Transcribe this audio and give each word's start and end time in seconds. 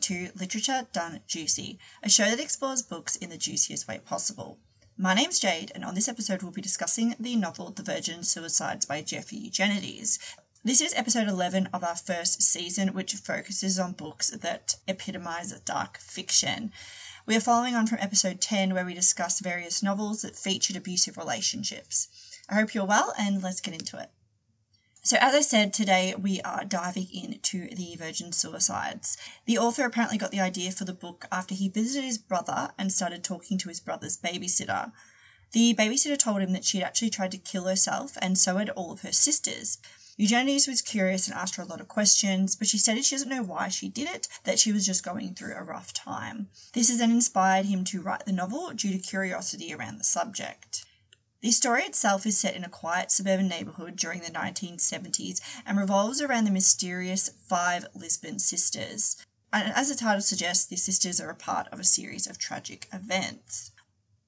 to 0.00 0.30
Literature 0.34 0.86
Done 0.92 1.20
Juicy, 1.26 1.78
a 2.02 2.08
show 2.08 2.30
that 2.30 2.40
explores 2.40 2.82
books 2.82 3.16
in 3.16 3.30
the 3.30 3.36
juiciest 3.36 3.86
way 3.86 3.98
possible. 3.98 4.58
My 4.96 5.14
name's 5.14 5.38
Jade, 5.38 5.72
and 5.74 5.84
on 5.84 5.94
this 5.94 6.08
episode, 6.08 6.42
we'll 6.42 6.52
be 6.52 6.60
discussing 6.62 7.14
the 7.18 7.36
novel 7.36 7.70
The 7.70 7.82
Virgin 7.82 8.22
Suicides 8.22 8.86
by 8.86 9.02
Jeffrey 9.02 9.38
Eugenides. 9.38 10.18
This 10.64 10.80
is 10.80 10.94
episode 10.94 11.28
11 11.28 11.68
of 11.72 11.84
our 11.84 11.96
first 11.96 12.42
season, 12.42 12.94
which 12.94 13.14
focuses 13.14 13.78
on 13.78 13.92
books 13.92 14.30
that 14.30 14.76
epitomize 14.88 15.52
dark 15.60 15.98
fiction. 15.98 16.72
We 17.26 17.36
are 17.36 17.40
following 17.40 17.74
on 17.74 17.86
from 17.86 17.98
episode 18.00 18.40
10, 18.40 18.74
where 18.74 18.86
we 18.86 18.94
discussed 18.94 19.42
various 19.42 19.82
novels 19.82 20.22
that 20.22 20.36
featured 20.36 20.76
abusive 20.76 21.16
relationships. 21.16 22.08
I 22.48 22.54
hope 22.54 22.74
you're 22.74 22.84
well, 22.84 23.12
and 23.18 23.42
let's 23.42 23.60
get 23.60 23.74
into 23.74 23.98
it. 23.98 24.10
So, 25.04 25.16
as 25.20 25.34
I 25.34 25.40
said, 25.40 25.72
today 25.72 26.14
we 26.16 26.40
are 26.42 26.64
diving 26.64 27.08
into 27.12 27.74
the 27.74 27.96
Virgin 27.96 28.30
Suicides. 28.30 29.16
The 29.46 29.58
author 29.58 29.84
apparently 29.84 30.16
got 30.16 30.30
the 30.30 30.38
idea 30.38 30.70
for 30.70 30.84
the 30.84 30.92
book 30.92 31.26
after 31.32 31.56
he 31.56 31.68
visited 31.68 32.04
his 32.04 32.18
brother 32.18 32.70
and 32.78 32.92
started 32.92 33.24
talking 33.24 33.58
to 33.58 33.68
his 33.68 33.80
brother's 33.80 34.16
babysitter. 34.16 34.92
The 35.50 35.74
babysitter 35.74 36.16
told 36.16 36.40
him 36.40 36.52
that 36.52 36.64
she 36.64 36.78
had 36.78 36.86
actually 36.86 37.10
tried 37.10 37.32
to 37.32 37.38
kill 37.38 37.64
herself, 37.64 38.16
and 38.22 38.38
so 38.38 38.58
had 38.58 38.70
all 38.70 38.92
of 38.92 39.00
her 39.00 39.10
sisters. 39.10 39.78
Eugenides 40.16 40.68
was 40.68 40.80
curious 40.80 41.26
and 41.26 41.36
asked 41.36 41.56
her 41.56 41.64
a 41.64 41.66
lot 41.66 41.80
of 41.80 41.88
questions, 41.88 42.54
but 42.54 42.68
she 42.68 42.78
stated 42.78 43.04
she 43.04 43.16
doesn't 43.16 43.28
know 43.28 43.42
why 43.42 43.66
she 43.66 43.88
did 43.88 44.08
it, 44.08 44.28
that 44.44 44.60
she 44.60 44.70
was 44.70 44.86
just 44.86 45.02
going 45.02 45.34
through 45.34 45.56
a 45.56 45.64
rough 45.64 45.92
time. 45.92 46.48
This 46.74 46.88
has 46.90 46.98
then 46.98 47.10
inspired 47.10 47.66
him 47.66 47.82
to 47.86 48.02
write 48.02 48.24
the 48.24 48.30
novel 48.30 48.70
due 48.70 48.92
to 48.92 48.98
curiosity 48.98 49.74
around 49.74 49.98
the 49.98 50.04
subject. 50.04 50.84
The 51.42 51.50
story 51.50 51.82
itself 51.82 52.24
is 52.24 52.38
set 52.38 52.54
in 52.54 52.62
a 52.62 52.68
quiet 52.68 53.10
suburban 53.10 53.48
neighborhood 53.48 53.96
during 53.96 54.20
the 54.20 54.30
1970s 54.30 55.40
and 55.66 55.76
revolves 55.76 56.20
around 56.20 56.44
the 56.44 56.52
mysterious 56.52 57.30
five 57.48 57.84
Lisbon 57.94 58.38
sisters. 58.38 59.16
And 59.52 59.72
as 59.72 59.88
the 59.88 59.96
title 59.96 60.22
suggests, 60.22 60.64
the 60.64 60.76
sisters 60.76 61.20
are 61.20 61.30
a 61.30 61.34
part 61.34 61.66
of 61.72 61.80
a 61.80 61.84
series 61.84 62.28
of 62.28 62.38
tragic 62.38 62.86
events. 62.92 63.72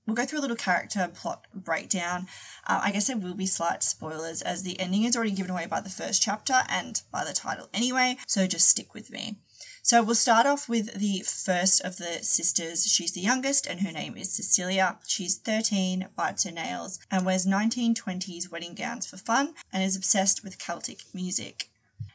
We'll 0.07 0.17
go 0.17 0.27
through 0.27 0.41
a 0.41 0.42
little 0.42 0.57
character 0.57 1.07
plot 1.07 1.47
breakdown. 1.55 2.27
Uh, 2.67 2.81
I 2.83 2.91
guess 2.91 3.07
there 3.07 3.17
will 3.17 3.35
be 3.35 3.47
slight 3.47 3.85
spoilers 3.85 4.42
as 4.42 4.65
the 4.65 4.81
ending 4.81 5.05
is 5.05 5.15
already 5.15 5.31
given 5.31 5.53
away 5.53 5.67
by 5.67 5.81
the 5.81 5.91
first 5.91 6.20
chapter 6.20 6.65
and 6.69 7.01
by 7.12 7.25
the 7.25 7.33
title 7.33 7.69
anyway, 7.73 8.19
so 8.27 8.48
just 8.48 8.67
stick 8.67 8.92
with 8.92 9.12
me. 9.12 9.39
So 9.86 10.02
we'll 10.02 10.14
start 10.14 10.46
off 10.46 10.66
with 10.66 10.94
the 10.94 11.18
first 11.27 11.82
of 11.82 11.98
the 11.98 12.22
sisters. 12.22 12.86
She's 12.86 13.12
the 13.12 13.20
youngest, 13.20 13.66
and 13.66 13.80
her 13.80 13.92
name 13.92 14.16
is 14.16 14.32
Cecilia. 14.32 14.96
She's 15.06 15.36
13, 15.36 16.08
bites 16.16 16.44
her 16.44 16.50
nails, 16.52 17.00
and 17.10 17.27
wears 17.27 17.44
1920s 17.44 18.50
wedding 18.50 18.72
gowns 18.72 19.05
for 19.05 19.18
fun, 19.18 19.52
and 19.74 19.82
is 19.82 19.94
obsessed 19.94 20.42
with 20.42 20.58
Celtic 20.58 21.02
music. 21.12 21.68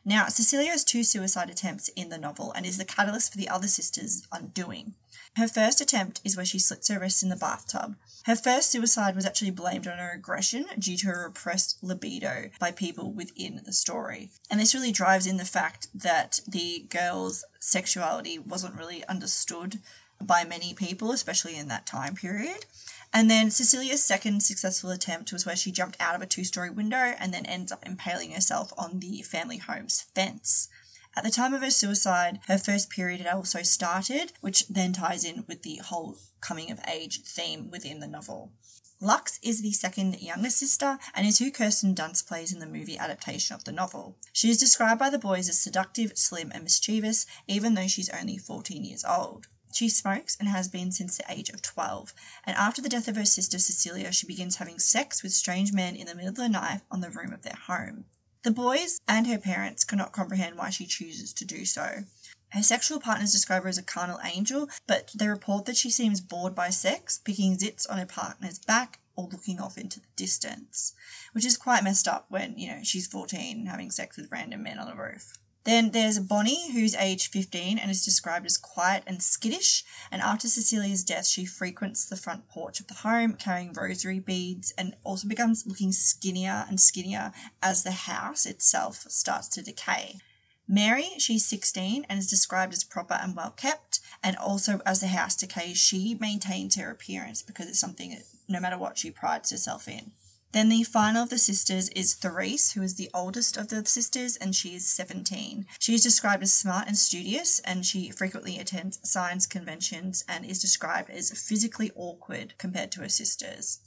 Now, 0.03 0.29
Cecilia 0.29 0.71
has 0.71 0.83
two 0.83 1.03
suicide 1.03 1.51
attempts 1.51 1.89
in 1.89 2.09
the 2.09 2.17
novel 2.17 2.51
and 2.53 2.65
is 2.65 2.79
the 2.79 2.85
catalyst 2.85 3.31
for 3.31 3.37
the 3.37 3.49
other 3.49 3.67
sisters' 3.67 4.23
undoing. 4.31 4.95
Her 5.38 5.47
first 5.47 5.80
attempt 5.80 6.22
is 6.23 6.35
where 6.35 6.45
she 6.45 6.59
slits 6.59 6.88
her 6.88 6.99
wrists 6.99 7.23
in 7.23 7.30
the 7.30 7.35
bathtub. 7.35 7.95
Her 8.23 8.35
first 8.35 8.72
suicide 8.72 9.16
was 9.16 9.25
actually 9.25 9.52
blamed 9.52 9.88
on 9.88 9.97
her 9.97 10.11
aggression 10.11 10.66
due 10.77 10.97
to 10.97 11.08
her 11.08 11.23
repressed 11.23 11.77
libido 11.81 12.49
by 12.59 12.71
people 12.71 13.11
within 13.11 13.61
the 13.63 13.71
story. 13.71 14.31
And 14.49 14.59
this 14.59 14.73
really 14.73 14.91
drives 14.91 15.25
in 15.25 15.38
the 15.38 15.45
fact 15.45 15.88
that 15.94 16.41
the 16.47 16.86
girl's 16.89 17.45
sexuality 17.59 18.38
wasn't 18.38 18.75
really 18.75 19.05
understood 19.05 19.80
by 20.21 20.44
many 20.44 20.73
people, 20.73 21.11
especially 21.11 21.55
in 21.55 21.69
that 21.69 21.86
time 21.86 22.16
period. 22.16 22.66
And 23.14 23.31
then 23.31 23.49
Cecilia's 23.49 24.03
second 24.03 24.43
successful 24.43 24.91
attempt 24.91 25.33
was 25.33 25.45
where 25.45 25.55
she 25.55 25.71
jumped 25.71 25.97
out 25.99 26.16
of 26.16 26.21
a 26.21 26.27
two 26.27 26.43
story 26.43 26.69
window 26.69 27.16
and 27.17 27.33
then 27.33 27.45
ends 27.45 27.71
up 27.71 27.86
impaling 27.86 28.32
herself 28.32 28.71
on 28.77 28.99
the 28.99 29.21
family 29.23 29.58
home's 29.58 30.02
fence. 30.14 30.70
At 31.19 31.25
the 31.25 31.31
time 31.31 31.53
of 31.53 31.61
her 31.61 31.69
suicide, 31.69 32.39
her 32.47 32.57
first 32.57 32.89
period 32.89 33.19
had 33.19 33.35
also 33.35 33.61
started, 33.61 34.31
which 34.39 34.65
then 34.69 34.93
ties 34.93 35.25
in 35.25 35.43
with 35.49 35.63
the 35.63 35.75
whole 35.83 36.17
coming 36.39 36.71
of 36.71 36.80
age 36.87 37.23
theme 37.25 37.69
within 37.69 37.99
the 37.99 38.07
novel. 38.07 38.53
Lux 39.02 39.37
is 39.41 39.61
the 39.61 39.73
second 39.73 40.21
younger 40.21 40.49
sister 40.49 40.97
and 41.13 41.27
is 41.27 41.39
who 41.39 41.52
Kirsten 41.52 41.93
Dunst 41.93 42.25
plays 42.25 42.53
in 42.53 42.59
the 42.59 42.65
movie 42.65 42.97
adaptation 42.97 43.53
of 43.53 43.65
the 43.65 43.73
novel. 43.73 44.17
She 44.31 44.49
is 44.49 44.58
described 44.58 44.99
by 44.99 45.09
the 45.09 45.19
boys 45.19 45.49
as 45.49 45.59
seductive, 45.59 46.17
slim, 46.17 46.53
and 46.53 46.63
mischievous, 46.63 47.25
even 47.47 47.73
though 47.73 47.89
she's 47.89 48.08
only 48.11 48.37
14 48.37 48.85
years 48.85 49.03
old. 49.03 49.49
She 49.73 49.89
smokes 49.89 50.37
and 50.39 50.47
has 50.47 50.69
been 50.69 50.93
since 50.93 51.17
the 51.17 51.29
age 51.29 51.49
of 51.49 51.61
12, 51.61 52.13
and 52.45 52.55
after 52.55 52.81
the 52.81 52.87
death 52.87 53.09
of 53.09 53.17
her 53.17 53.25
sister 53.25 53.59
Cecilia, 53.59 54.13
she 54.13 54.25
begins 54.25 54.55
having 54.55 54.79
sex 54.79 55.21
with 55.21 55.33
strange 55.33 55.73
men 55.73 55.97
in 55.97 56.08
the 56.08 56.15
middle 56.15 56.29
of 56.29 56.35
the 56.35 56.47
night 56.47 56.79
on 56.89 57.02
the 57.02 57.11
room 57.11 57.33
of 57.33 57.41
their 57.41 57.59
home. 57.67 58.05
The 58.42 58.52
boys 58.52 59.02
and 59.05 59.27
her 59.27 59.38
parents 59.38 59.83
cannot 59.83 60.14
comprehend 60.14 60.55
why 60.55 60.70
she 60.70 60.86
chooses 60.86 61.33
to 61.33 61.45
do 61.45 61.66
so. 61.66 62.05
Her 62.52 62.64
sexual 62.64 63.02
partners 63.02 63.33
describe 63.33 63.64
her 63.64 63.70
as 63.70 63.77
a 63.77 63.83
carnal 63.83 64.22
angel, 64.23 64.70
but 64.88 65.11
they 65.14 65.27
report 65.27 65.66
that 65.66 65.76
she 65.76 65.92
seems 65.92 66.22
bored 66.22 66.55
by 66.55 66.70
sex, 66.70 67.17
picking 67.17 67.58
zits 67.58 67.86
on 67.89 67.98
her 67.98 68.05
partner's 68.05 68.58
back 68.58 69.00
or 69.17 69.27
looking 69.27 69.60
off 69.60 69.77
into 69.77 70.00
the 70.00 70.08
distance, 70.16 70.94
which 71.33 71.44
is 71.44 71.58
quite 71.58 71.83
messed 71.83 72.08
up 72.08 72.27
when, 72.30 72.58
you 72.58 72.70
know, 72.70 72.82
she's 72.82 73.08
14 73.08 73.66
having 73.66 73.92
sex 73.92 74.16
with 74.16 74.32
random 74.32 74.64
men 74.64 74.80
on 74.80 74.88
a 74.88 74.95
roof. 74.95 75.38
Then 75.65 75.92
there's 75.92 76.20
Bonnie, 76.20 76.71
who's 76.71 76.95
age 76.95 77.30
15 77.30 77.77
and 77.77 77.92
is 77.92 78.05
described 78.05 78.45
as 78.45 78.58
quiet 78.58 79.03
and 79.05 79.21
skittish. 79.21 79.83
And 80.09 80.21
after 80.21 80.47
Cecilia's 80.47 81.03
death, 81.03 81.27
she 81.27 81.45
frequents 81.45 82.05
the 82.05 82.15
front 82.15 82.47
porch 82.47 82.80
of 82.80 82.87
the 82.87 82.93
home 82.93 83.33
carrying 83.33 83.73
rosary 83.73 84.20
beads 84.20 84.71
and 84.77 84.95
also 85.03 85.27
becomes 85.27 85.67
looking 85.67 85.92
skinnier 85.92 86.65
and 86.70 86.80
skinnier 86.80 87.33
as 87.61 87.83
the 87.83 87.92
house 87.92 88.45
itself 88.45 89.05
starts 89.09 89.49
to 89.49 89.61
decay. 89.61 90.20
Mary, 90.65 91.09
she's 91.17 91.45
16 91.45 92.05
and 92.08 92.20
is 92.20 92.30
described 92.30 92.73
as 92.73 92.83
proper 92.83 93.15
and 93.15 93.36
well 93.36 93.52
kept. 93.52 93.99
And 94.23 94.37
also, 94.37 94.80
as 94.86 95.02
the 95.02 95.08
house 95.08 95.36
decays, 95.36 95.77
she 95.77 96.15
maintains 96.15 96.76
her 96.76 96.89
appearance 96.89 97.41
because 97.41 97.67
it's 97.67 97.80
something 97.80 98.11
that 98.11 98.23
no 98.47 98.59
matter 98.59 98.77
what 98.77 98.97
she 98.97 99.11
prides 99.11 99.49
herself 99.49 99.87
in. 99.87 100.11
Then 100.52 100.70
the 100.70 100.83
final 100.83 101.21
of 101.21 101.30
the 101.30 101.37
sisters 101.37 101.89
is 101.89 102.15
Therese, 102.15 102.71
who 102.71 102.82
is 102.82 102.95
the 102.95 103.11
oldest 103.14 103.55
of 103.55 103.67
the 103.67 103.86
sisters, 103.86 104.36
and 104.36 104.55
she 104.55 104.73
is 104.73 104.87
17. 104.87 105.67
She 105.77 105.93
is 105.93 106.02
described 106.02 106.42
as 106.42 106.52
smart 106.52 106.87
and 106.87 106.98
studious, 106.98 107.60
and 107.60 107.86
she 107.86 108.10
frequently 108.10 108.58
attends 108.58 108.98
science 109.04 109.45
conventions 109.45 110.23
and 110.27 110.43
is 110.43 110.59
described 110.59 111.11
as 111.11 111.30
physically 111.30 111.92
awkward 111.95 112.55
compared 112.58 112.92
to 112.93 113.02
her 113.02 113.09
sisters. 113.09 113.82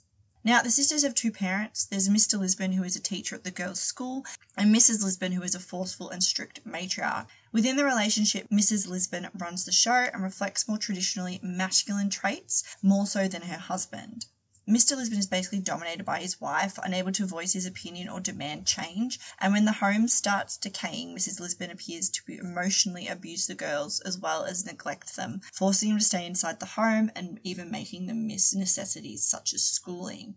Now, 0.44 0.62
the 0.62 0.70
sisters 0.70 1.02
have 1.02 1.16
two 1.16 1.32
parents. 1.32 1.84
There's 1.84 2.08
Mr. 2.08 2.38
Lisbon, 2.38 2.72
who 2.72 2.84
is 2.84 2.94
a 2.94 3.00
teacher 3.00 3.34
at 3.34 3.42
the 3.42 3.50
girls' 3.50 3.80
school, 3.80 4.24
and 4.56 4.72
Mrs. 4.72 5.02
Lisbon, 5.02 5.32
who 5.32 5.42
is 5.42 5.56
a 5.56 5.60
forceful 5.60 6.10
and 6.10 6.22
strict 6.22 6.64
matriarch. 6.64 7.26
Within 7.50 7.76
the 7.76 7.84
relationship, 7.84 8.48
Mrs. 8.50 8.86
Lisbon 8.86 9.28
runs 9.34 9.64
the 9.64 9.72
show 9.72 10.08
and 10.12 10.22
reflects 10.22 10.68
more 10.68 10.78
traditionally 10.78 11.40
masculine 11.42 12.08
traits, 12.10 12.62
more 12.82 13.06
so 13.06 13.26
than 13.26 13.42
her 13.42 13.58
husband. 13.58 14.26
Mr. 14.68 14.96
Lisbon 14.96 15.18
is 15.18 15.26
basically 15.26 15.58
dominated 15.58 16.04
by 16.04 16.20
his 16.20 16.40
wife, 16.40 16.78
unable 16.84 17.10
to 17.10 17.26
voice 17.26 17.52
his 17.52 17.66
opinion 17.66 18.08
or 18.08 18.20
demand 18.20 18.64
change. 18.64 19.18
And 19.40 19.52
when 19.52 19.64
the 19.64 19.72
home 19.72 20.06
starts 20.06 20.56
decaying, 20.56 21.16
Mrs. 21.16 21.40
Lisbon 21.40 21.70
appears 21.70 22.08
to 22.10 22.22
emotionally 22.28 23.08
abuse 23.08 23.48
the 23.48 23.56
girls 23.56 23.98
as 24.00 24.18
well 24.18 24.44
as 24.44 24.64
neglect 24.64 25.16
them, 25.16 25.40
forcing 25.52 25.88
them 25.88 25.98
to 25.98 26.04
stay 26.04 26.24
inside 26.24 26.60
the 26.60 26.66
home 26.66 27.10
and 27.16 27.40
even 27.42 27.72
making 27.72 28.06
them 28.06 28.28
miss 28.28 28.54
necessities 28.54 29.24
such 29.24 29.52
as 29.52 29.64
schooling. 29.64 30.36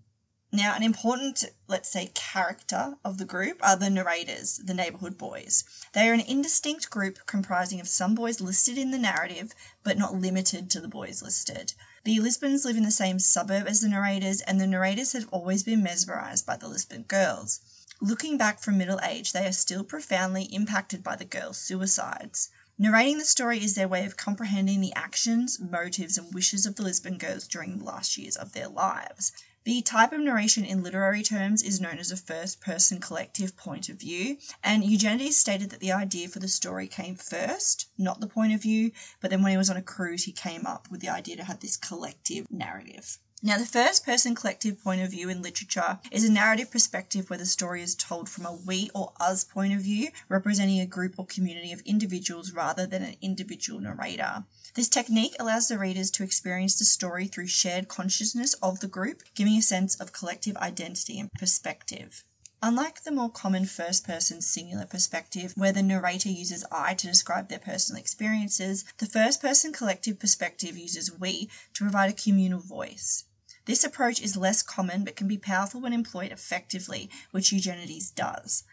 Now, 0.52 0.74
an 0.74 0.84
important, 0.84 1.44
let's 1.68 1.90
say, 1.90 2.12
character 2.14 2.96
of 3.04 3.18
the 3.18 3.26
group 3.26 3.60
are 3.62 3.76
the 3.76 3.90
narrators, 3.90 4.58
the 4.58 4.74
neighborhood 4.74 5.18
boys. 5.18 5.66
They 5.94 6.10
are 6.10 6.14
an 6.14 6.22
indistinct 6.22 6.90
group 6.90 7.20
comprising 7.26 7.80
of 7.80 7.88
some 7.88 8.16
boys 8.16 8.42
listed 8.42 8.78
in 8.78 8.90
the 8.92 8.98
narrative, 8.98 9.54
but 9.84 9.98
not 9.98 10.16
limited 10.16 10.72
to 10.72 10.80
the 10.80 10.88
boys 10.88 11.22
listed. 11.22 11.74
The 12.06 12.20
Lisbons 12.20 12.66
live 12.66 12.78
in 12.78 12.84
the 12.84 12.92
same 12.92 13.18
suburb 13.18 13.68
as 13.68 13.82
the 13.82 13.90
narrators, 13.90 14.40
and 14.42 14.62
the 14.62 14.68
narrators 14.68 15.14
have 15.14 15.28
always 15.32 15.64
been 15.64 15.82
mesmerized 15.82 16.46
by 16.46 16.56
the 16.56 16.68
Lisbon 16.68 17.02
girls. 17.02 17.62
Looking 18.00 18.38
back 18.38 18.60
from 18.60 18.78
middle 18.78 19.00
age, 19.02 19.32
they 19.32 19.48
are 19.48 19.52
still 19.52 19.84
profoundly 19.84 20.44
impacted 20.54 21.04
by 21.04 21.16
the 21.16 21.26
girls' 21.26 21.58
suicides. 21.58 22.50
Narrating 22.78 23.18
the 23.18 23.26
story 23.26 23.64
is 23.64 23.74
their 23.74 23.88
way 23.88 24.06
of 24.06 24.18
comprehending 24.18 24.82
the 24.82 24.94
actions, 24.94 25.60
motives, 25.60 26.16
and 26.16 26.32
wishes 26.32 26.68
of 26.68 26.76
the 26.76 26.84
Lisbon 26.84 27.18
girls 27.18 27.48
during 27.48 27.80
the 27.80 27.86
last 27.86 28.20
years 28.20 28.36
of 28.36 28.52
their 28.52 28.68
lives. 28.68 29.32
The 29.66 29.82
type 29.82 30.14
of 30.14 30.22
narration 30.22 30.64
in 30.64 30.84
literary 30.84 31.24
terms 31.24 31.64
is 31.64 31.82
known 31.82 31.98
as 31.98 32.12
a 32.12 32.18
first 32.18 32.62
person 32.62 33.00
collective 33.00 33.58
point 33.58 33.90
of 33.90 33.98
view, 33.98 34.38
and 34.64 34.84
Eugenides 34.84 35.38
stated 35.38 35.72
that 35.72 35.80
the 35.80 35.92
idea 35.92 36.28
for 36.30 36.38
the 36.38 36.48
story 36.48 36.88
came 36.88 37.16
first, 37.16 37.88
not 37.98 38.20
the 38.20 38.28
point 38.28 38.54
of 38.54 38.62
view, 38.62 38.92
but 39.22 39.32
then 39.32 39.42
when 39.42 39.54
he 39.54 39.58
was 39.58 39.72
on 39.72 39.76
a 39.76 39.82
cruise, 39.82 40.26
he 40.26 40.32
came 40.32 40.68
up 40.68 40.92
with 40.92 41.02
the 41.02 41.10
idea 41.10 41.36
to 41.38 41.44
have 41.46 41.62
this 41.62 41.78
collective 41.78 42.46
narrative. 42.52 43.18
Now, 43.44 43.58
the 43.58 43.66
first 43.66 44.06
person 44.06 44.34
collective 44.34 44.82
point 44.82 45.02
of 45.02 45.12
view 45.12 45.28
in 45.30 45.42
literature 45.42 46.00
is 46.10 46.24
a 46.24 46.32
narrative 46.32 46.72
perspective 46.72 47.30
where 47.30 47.38
the 47.38 47.46
story 47.46 47.84
is 47.84 47.94
told 47.94 48.30
from 48.30 48.46
a 48.46 48.54
we 48.54 48.90
or 48.96 49.12
us 49.20 49.44
point 49.44 49.74
of 49.74 49.82
view, 49.82 50.12
representing 50.30 50.80
a 50.80 50.86
group 50.86 51.20
or 51.20 51.26
community 51.26 51.74
of 51.74 51.82
individuals 51.82 52.54
rather 52.54 52.88
than 52.88 53.04
an 53.04 53.18
individual 53.22 53.82
narrator. 53.82 54.46
This 54.74 54.88
technique 54.88 55.36
allows 55.38 55.68
the 55.68 55.78
readers 55.78 56.12
to 56.12 56.24
experience 56.24 56.80
the 56.80 56.86
story 56.86 57.28
through 57.28 57.48
shared 57.48 57.90
consciousness 57.90 58.54
of 58.56 58.80
the 58.80 58.88
group, 58.88 59.22
giving 59.36 59.58
a 59.58 59.62
sense 59.62 59.96
of 59.96 60.14
collective 60.14 60.56
identity 60.58 61.20
and 61.20 61.32
perspective. 61.34 62.24
Unlike 62.68 63.04
the 63.04 63.12
more 63.12 63.30
common 63.30 63.68
first 63.68 64.08
person 64.08 64.42
singular 64.42 64.88
perspective, 64.88 65.54
where 65.56 65.72
the 65.72 65.84
narrator 65.84 66.30
uses 66.30 66.66
I 66.72 66.96
to 66.96 67.06
describe 67.06 67.48
their 67.48 67.60
personal 67.60 68.02
experiences, 68.02 68.86
the 68.98 69.06
first 69.06 69.40
person 69.40 69.72
collective 69.72 70.18
perspective 70.18 70.76
uses 70.76 71.12
we 71.12 71.48
to 71.76 71.84
provide 71.84 72.10
a 72.10 72.14
communal 72.14 72.60
voice. 72.60 73.26
This 73.66 73.84
approach 73.84 74.20
is 74.20 74.36
less 74.36 74.64
common 74.64 75.04
but 75.04 75.16
can 75.16 75.28
be 75.28 75.38
powerful 75.38 75.80
when 75.80 75.94
employed 75.94 76.32
effectively, 76.32 77.12
which 77.30 77.52
Eugenides 77.52 78.10
does. 78.10 78.64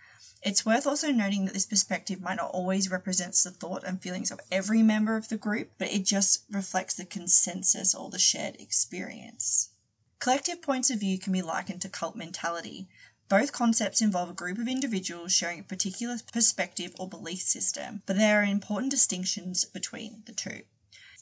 It's 0.41 0.65
worth 0.65 0.87
also 0.87 1.13
noting 1.13 1.45
that 1.45 1.53
this 1.53 1.67
perspective 1.67 2.19
might 2.19 2.37
not 2.37 2.51
always 2.51 2.91
represent 2.91 3.35
the 3.45 3.51
thought 3.51 3.85
and 3.85 4.01
feelings 4.01 4.31
of 4.31 4.41
every 4.51 4.83
member 4.83 5.17
of 5.17 5.29
the 5.29 5.37
group, 5.37 5.73
but 5.77 5.93
it 5.93 6.07
just 6.07 6.45
reflects 6.51 6.95
the 6.95 7.05
consensus 7.05 7.95
or 7.95 8.09
the 8.09 8.19
shared 8.19 8.57
experience. 8.59 9.69
Collective 10.23 10.63
points 10.63 10.89
of 10.89 11.01
view 11.01 11.19
can 11.19 11.33
be 11.33 11.43
likened 11.43 11.83
to 11.83 11.89
cult 11.89 12.15
mentality. 12.15 12.89
Both 13.33 13.53
concepts 13.53 14.03
involve 14.03 14.29
a 14.29 14.35
group 14.35 14.59
of 14.59 14.69
individuals 14.69 15.33
sharing 15.33 15.61
a 15.61 15.63
particular 15.63 16.19
perspective 16.35 16.95
or 16.99 17.09
belief 17.09 17.41
system, 17.41 18.03
but 18.05 18.19
there 18.19 18.43
are 18.43 18.45
important 18.45 18.91
distinctions 18.91 19.65
between 19.65 20.23
the 20.27 20.35
two. 20.35 20.65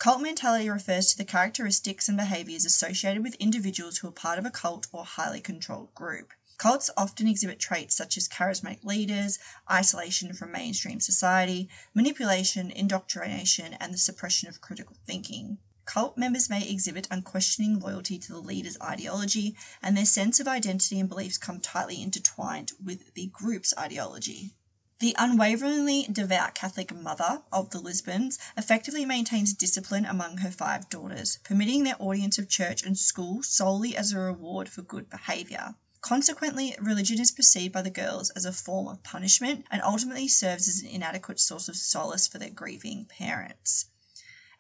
Cult 0.01 0.21
mentality 0.21 0.69
refers 0.69 1.13
to 1.13 1.17
the 1.17 1.25
characteristics 1.25 2.09
and 2.09 2.17
behaviors 2.19 2.65
associated 2.65 3.23
with 3.23 3.37
individuals 3.37 3.99
who 3.99 4.09
are 4.09 4.11
part 4.11 4.41
of 4.41 4.45
a 4.45 4.51
cult 4.51 4.89
or 4.91 5.05
highly 5.05 5.41
controlled 5.41 5.95
group. 5.95 6.33
Cults 6.59 6.91
often 6.97 7.29
exhibit 7.29 7.61
traits 7.61 7.95
such 7.95 8.17
as 8.17 8.27
charismatic 8.27 8.83
leaders, 8.83 9.39
isolation 9.71 10.33
from 10.33 10.51
mainstream 10.51 10.99
society, 10.99 11.69
manipulation, 11.95 12.73
indoctrination, 12.73 13.75
and 13.75 13.95
the 13.95 13.99
suppression 13.99 14.49
of 14.49 14.61
critical 14.61 14.97
thinking. 15.07 15.59
Cult 15.87 16.19
members 16.19 16.51
may 16.51 16.69
exhibit 16.69 17.09
unquestioning 17.11 17.81
loyalty 17.81 18.19
to 18.19 18.33
the 18.33 18.41
leader's 18.41 18.79
ideology, 18.81 19.57
and 19.83 19.97
their 19.97 20.05
sense 20.05 20.39
of 20.39 20.47
identity 20.47 21.01
and 21.01 21.09
beliefs 21.09 21.39
come 21.39 21.61
tightly 21.61 22.03
intertwined 22.03 22.73
with 22.79 23.15
the 23.15 23.29
group's 23.29 23.73
ideology. 23.79 24.55
The 24.99 25.17
unwaveringly 25.19 26.09
devout 26.13 26.55
Catholic 26.55 26.95
mother 26.95 27.43
of 27.51 27.71
the 27.71 27.81
Lisbons 27.81 28.39
effectively 28.55 29.07
maintains 29.07 29.55
discipline 29.55 30.05
among 30.05 30.37
her 30.39 30.51
five 30.51 30.91
daughters, 30.91 31.39
permitting 31.43 31.85
their 31.85 31.97
audience 31.99 32.37
of 32.37 32.51
church 32.51 32.83
and 32.83 32.99
school 32.99 33.43
solely 33.43 33.97
as 33.97 34.13
a 34.13 34.19
reward 34.19 34.69
for 34.69 34.83
good 34.83 35.09
behaviour. 35.09 35.77
Consequently, 36.03 36.77
religion 36.79 37.21
is 37.21 37.31
perceived 37.31 37.73
by 37.73 37.83
the 37.83 37.91
girls 37.91 38.29
as 38.31 38.45
a 38.45 38.53
form 38.53 38.89
of 38.89 39.03
punishment 39.03 39.67
and 39.71 39.81
ultimately 39.83 40.29
serves 40.29 40.69
as 40.69 40.81
an 40.81 40.89
inadequate 40.89 41.41
source 41.41 41.69
of 41.69 41.77
solace 41.77 42.27
for 42.27 42.39
their 42.39 42.51
grieving 42.51 43.07
parents. 43.07 43.87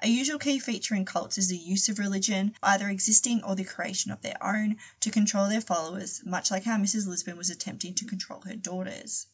A 0.03 0.09
usual 0.09 0.39
key 0.39 0.59
feature 0.59 0.95
in 0.95 1.05
cults 1.05 1.37
is 1.37 1.49
the 1.49 1.59
use 1.59 1.91
of 1.91 1.99
religion, 1.99 2.55
either 2.63 2.89
existing 2.89 3.45
or 3.45 3.55
the 3.55 3.65
creation 3.65 4.11
of 4.11 4.23
their 4.23 4.43
own, 4.43 4.79
to 5.01 5.11
control 5.11 5.47
their 5.47 5.61
followers, 5.61 6.23
much 6.25 6.51
like 6.51 6.65
how 6.65 6.79
Mrs. 6.79 7.07
Lisbon 7.07 7.37
was 7.37 7.51
attempting 7.51 7.95
to 7.97 8.07
control 8.07 8.41
her 8.47 8.57
daughters. 8.57 9.27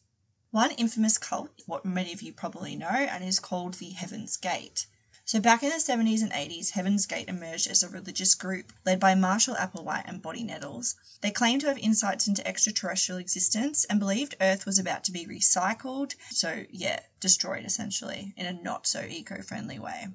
One 0.51 0.71
infamous 0.71 1.17
cult, 1.17 1.51
what 1.67 1.85
many 1.85 2.11
of 2.11 2.21
you 2.21 2.33
probably 2.33 2.75
know, 2.75 2.89
and 2.89 3.23
is 3.23 3.39
called 3.39 3.75
the 3.75 3.91
Heaven's 3.91 4.35
Gate. 4.35 4.87
So 5.23 5.39
back 5.39 5.63
in 5.63 5.69
the 5.69 5.75
70s 5.75 6.21
and 6.21 6.33
80s, 6.33 6.71
Heaven's 6.71 7.05
Gate 7.05 7.29
emerged 7.29 7.67
as 7.67 7.81
a 7.81 7.87
religious 7.87 8.35
group 8.35 8.73
led 8.85 8.99
by 8.99 9.15
Marshall 9.15 9.55
Applewhite 9.55 10.03
and 10.05 10.21
Bonnie 10.21 10.43
Nettles. 10.43 10.95
They 11.21 11.31
claimed 11.31 11.61
to 11.61 11.67
have 11.67 11.77
insights 11.77 12.27
into 12.27 12.45
extraterrestrial 12.45 13.19
existence 13.19 13.85
and 13.85 14.01
believed 14.01 14.35
Earth 14.41 14.65
was 14.65 14.79
about 14.79 15.05
to 15.05 15.13
be 15.13 15.25
recycled, 15.25 16.15
so 16.29 16.65
yeah, 16.69 16.99
destroyed 17.21 17.63
essentially, 17.63 18.33
in 18.35 18.45
a 18.45 18.51
not 18.51 18.85
so 18.85 19.05
eco-friendly 19.07 19.79
way. 19.79 20.07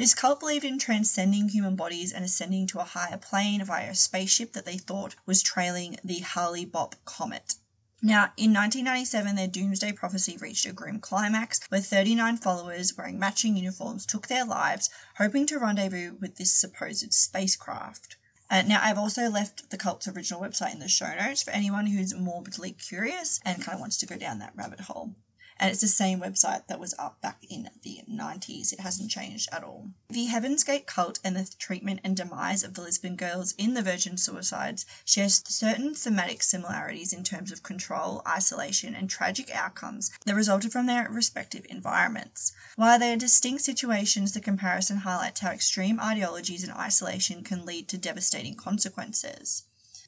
This 0.00 0.14
cult 0.14 0.40
believed 0.40 0.64
in 0.64 0.78
transcending 0.78 1.50
human 1.50 1.76
bodies 1.76 2.10
and 2.10 2.24
ascending 2.24 2.66
to 2.68 2.80
a 2.80 2.84
higher 2.84 3.18
plane 3.18 3.62
via 3.62 3.90
a 3.90 3.94
spaceship 3.94 4.54
that 4.54 4.64
they 4.64 4.78
thought 4.78 5.14
was 5.26 5.42
trailing 5.42 5.98
the 6.02 6.20
Hale-Bopp 6.20 6.94
comet. 7.04 7.56
Now, 8.00 8.32
in 8.38 8.54
1997, 8.54 9.36
their 9.36 9.46
doomsday 9.46 9.92
prophecy 9.92 10.38
reached 10.38 10.64
a 10.64 10.72
grim 10.72 11.00
climax 11.00 11.60
where 11.68 11.82
39 11.82 12.38
followers 12.38 12.96
wearing 12.96 13.18
matching 13.18 13.58
uniforms 13.58 14.06
took 14.06 14.28
their 14.28 14.46
lives, 14.46 14.88
hoping 15.18 15.44
to 15.48 15.58
rendezvous 15.58 16.14
with 16.18 16.36
this 16.36 16.54
supposed 16.54 17.12
spacecraft. 17.12 18.16
Uh, 18.48 18.62
now, 18.62 18.80
I've 18.82 18.96
also 18.96 19.28
left 19.28 19.68
the 19.68 19.76
cult's 19.76 20.08
original 20.08 20.40
website 20.40 20.72
in 20.72 20.80
the 20.80 20.88
show 20.88 21.14
notes 21.14 21.42
for 21.42 21.50
anyone 21.50 21.88
who's 21.88 22.14
morbidly 22.14 22.72
curious 22.72 23.38
and 23.44 23.62
kind 23.62 23.74
of 23.74 23.80
wants 23.80 23.98
to 23.98 24.06
go 24.06 24.16
down 24.16 24.38
that 24.38 24.56
rabbit 24.56 24.80
hole 24.80 25.14
and 25.60 25.70
it's 25.70 25.82
the 25.82 25.88
same 25.88 26.20
website 26.20 26.66
that 26.68 26.80
was 26.80 26.94
up 26.98 27.20
back 27.20 27.44
in 27.50 27.68
the 27.82 28.00
90s. 28.10 28.72
It 28.72 28.80
hasn't 28.80 29.10
changed 29.10 29.50
at 29.52 29.62
all. 29.62 29.90
The 30.08 30.24
Heaven's 30.24 30.64
Gate 30.64 30.86
cult 30.86 31.20
and 31.22 31.36
the 31.36 31.48
treatment 31.58 32.00
and 32.02 32.16
demise 32.16 32.64
of 32.64 32.72
the 32.72 32.80
Lisbon 32.80 33.14
girls 33.14 33.52
in 33.58 33.74
the 33.74 33.82
Virgin 33.82 34.16
Suicides 34.16 34.86
shares 35.04 35.42
certain 35.46 35.94
thematic 35.94 36.42
similarities 36.42 37.12
in 37.12 37.24
terms 37.24 37.52
of 37.52 37.62
control, 37.62 38.22
isolation, 38.26 38.94
and 38.94 39.10
tragic 39.10 39.54
outcomes 39.54 40.10
that 40.24 40.34
resulted 40.34 40.72
from 40.72 40.86
their 40.86 41.06
respective 41.10 41.66
environments. 41.68 42.52
While 42.76 42.98
they 42.98 43.12
are 43.12 43.16
distinct 43.16 43.62
situations, 43.62 44.32
the 44.32 44.40
comparison 44.40 44.96
highlights 44.96 45.40
how 45.40 45.50
extreme 45.50 46.00
ideologies 46.00 46.64
and 46.64 46.72
isolation 46.72 47.44
can 47.44 47.66
lead 47.66 47.86
to 47.88 47.98
devastating 47.98 48.54
consequences. 48.54 49.64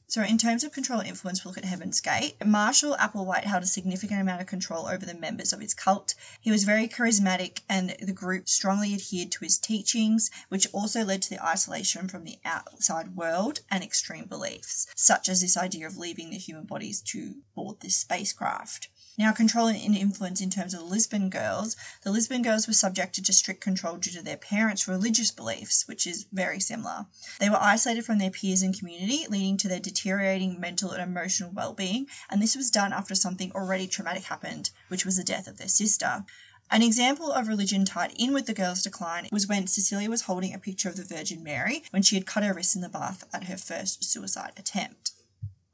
So, 0.09 0.23
in 0.23 0.37
terms 0.37 0.63
of 0.63 0.73
control 0.73 1.01
and 1.01 1.09
influence, 1.09 1.45
we'll 1.45 1.53
look 1.53 1.59
at 1.59 1.65
Heaven's 1.65 2.01
Gate. 2.01 2.35
Marshall 2.45 2.97
Applewhite 2.97 3.45
held 3.45 3.63
a 3.63 3.67
significant 3.67 4.21
amount 4.21 4.41
of 4.41 4.47
control 4.47 4.87
over 4.87 5.07
the 5.07 5.15
members 5.15 5.53
of 5.53 5.61
his 5.61 5.75
cult. 5.75 6.15
He 6.41 6.51
was 6.51 6.65
very 6.65 6.87
charismatic, 6.87 7.61
and 7.69 7.97
the 8.01 8.13
group 8.13 8.49
strongly 8.49 8.95
adhered 8.95 9.33
to 9.33 9.45
his 9.45 9.59
teachings, 9.59 10.31
which 10.49 10.67
also 10.73 11.03
led 11.05 11.23
to 11.23 11.31
the 11.31 11.43
isolation 11.43 12.09
from 12.09 12.25
the 12.25 12.39
outside 12.45 13.17
world 13.17 13.61
and 13.71 13.83
extreme 13.83 14.27
beliefs, 14.27 14.87
such 14.95 15.29
as 15.29 15.41
this 15.41 15.57
idea 15.57 15.87
of 15.87 15.97
leaving 15.97 16.31
the 16.31 16.37
human 16.37 16.65
bodies 16.65 17.01
to 17.01 17.37
board 17.55 17.81
this 17.81 17.97
spacecraft. 17.97 18.89
Now, 19.19 19.31
control 19.33 19.67
and 19.67 19.95
influence 19.95 20.41
in 20.41 20.49
terms 20.49 20.73
of 20.73 20.81
the 20.81 20.87
Lisbon 20.87 21.29
girls, 21.29 21.77
the 22.01 22.11
Lisbon 22.11 22.41
girls 22.41 22.67
were 22.67 22.73
subjected 22.73 23.27
to 23.27 23.33
strict 23.35 23.61
control 23.61 23.99
due 23.99 24.11
to 24.13 24.23
their 24.23 24.39
parents' 24.39 24.89
religious 24.89 25.31
beliefs, 25.31 25.87
which 25.87 26.07
is 26.07 26.25
very 26.33 26.59
similar. 26.59 27.05
They 27.39 27.51
were 27.51 27.61
isolated 27.61 28.07
from 28.07 28.17
their 28.17 28.31
peers 28.31 28.63
and 28.63 28.77
community, 28.77 29.27
leading 29.29 29.59
to 29.59 29.69
their 29.69 29.81
deteriorating 29.81 30.59
mental 30.59 30.93
and 30.93 31.03
emotional 31.03 31.51
well 31.51 31.75
being, 31.75 32.07
and 32.31 32.41
this 32.41 32.57
was 32.57 32.71
done 32.71 32.95
after 32.95 33.15
something 33.15 33.53
already 33.53 33.87
traumatic 33.87 34.25
happened, 34.25 34.71
which 34.89 35.05
was 35.05 35.19
the 35.19 35.25
death 35.25 35.47
of 35.47 35.59
their 35.59 35.69
sister. 35.69 36.25
An 36.71 36.81
example 36.81 37.31
of 37.31 37.49
religion 37.49 37.85
tied 37.85 38.15
in 38.17 38.33
with 38.33 38.47
the 38.47 38.55
girls' 38.55 38.83
decline 38.83 39.29
was 39.31 39.47
when 39.47 39.67
Cecilia 39.67 40.09
was 40.09 40.23
holding 40.23 40.55
a 40.55 40.59
picture 40.59 40.89
of 40.89 40.97
the 40.97 41.05
Virgin 41.05 41.43
Mary 41.43 41.85
when 41.91 42.03
she 42.03 42.15
had 42.15 42.25
cut 42.25 42.45
her 42.45 42.55
wrist 42.55 42.75
in 42.75 42.81
the 42.81 42.89
bath 42.89 43.25
at 43.31 43.45
her 43.45 43.59
first 43.59 44.05
suicide 44.05 44.55
attempt. 44.57 45.12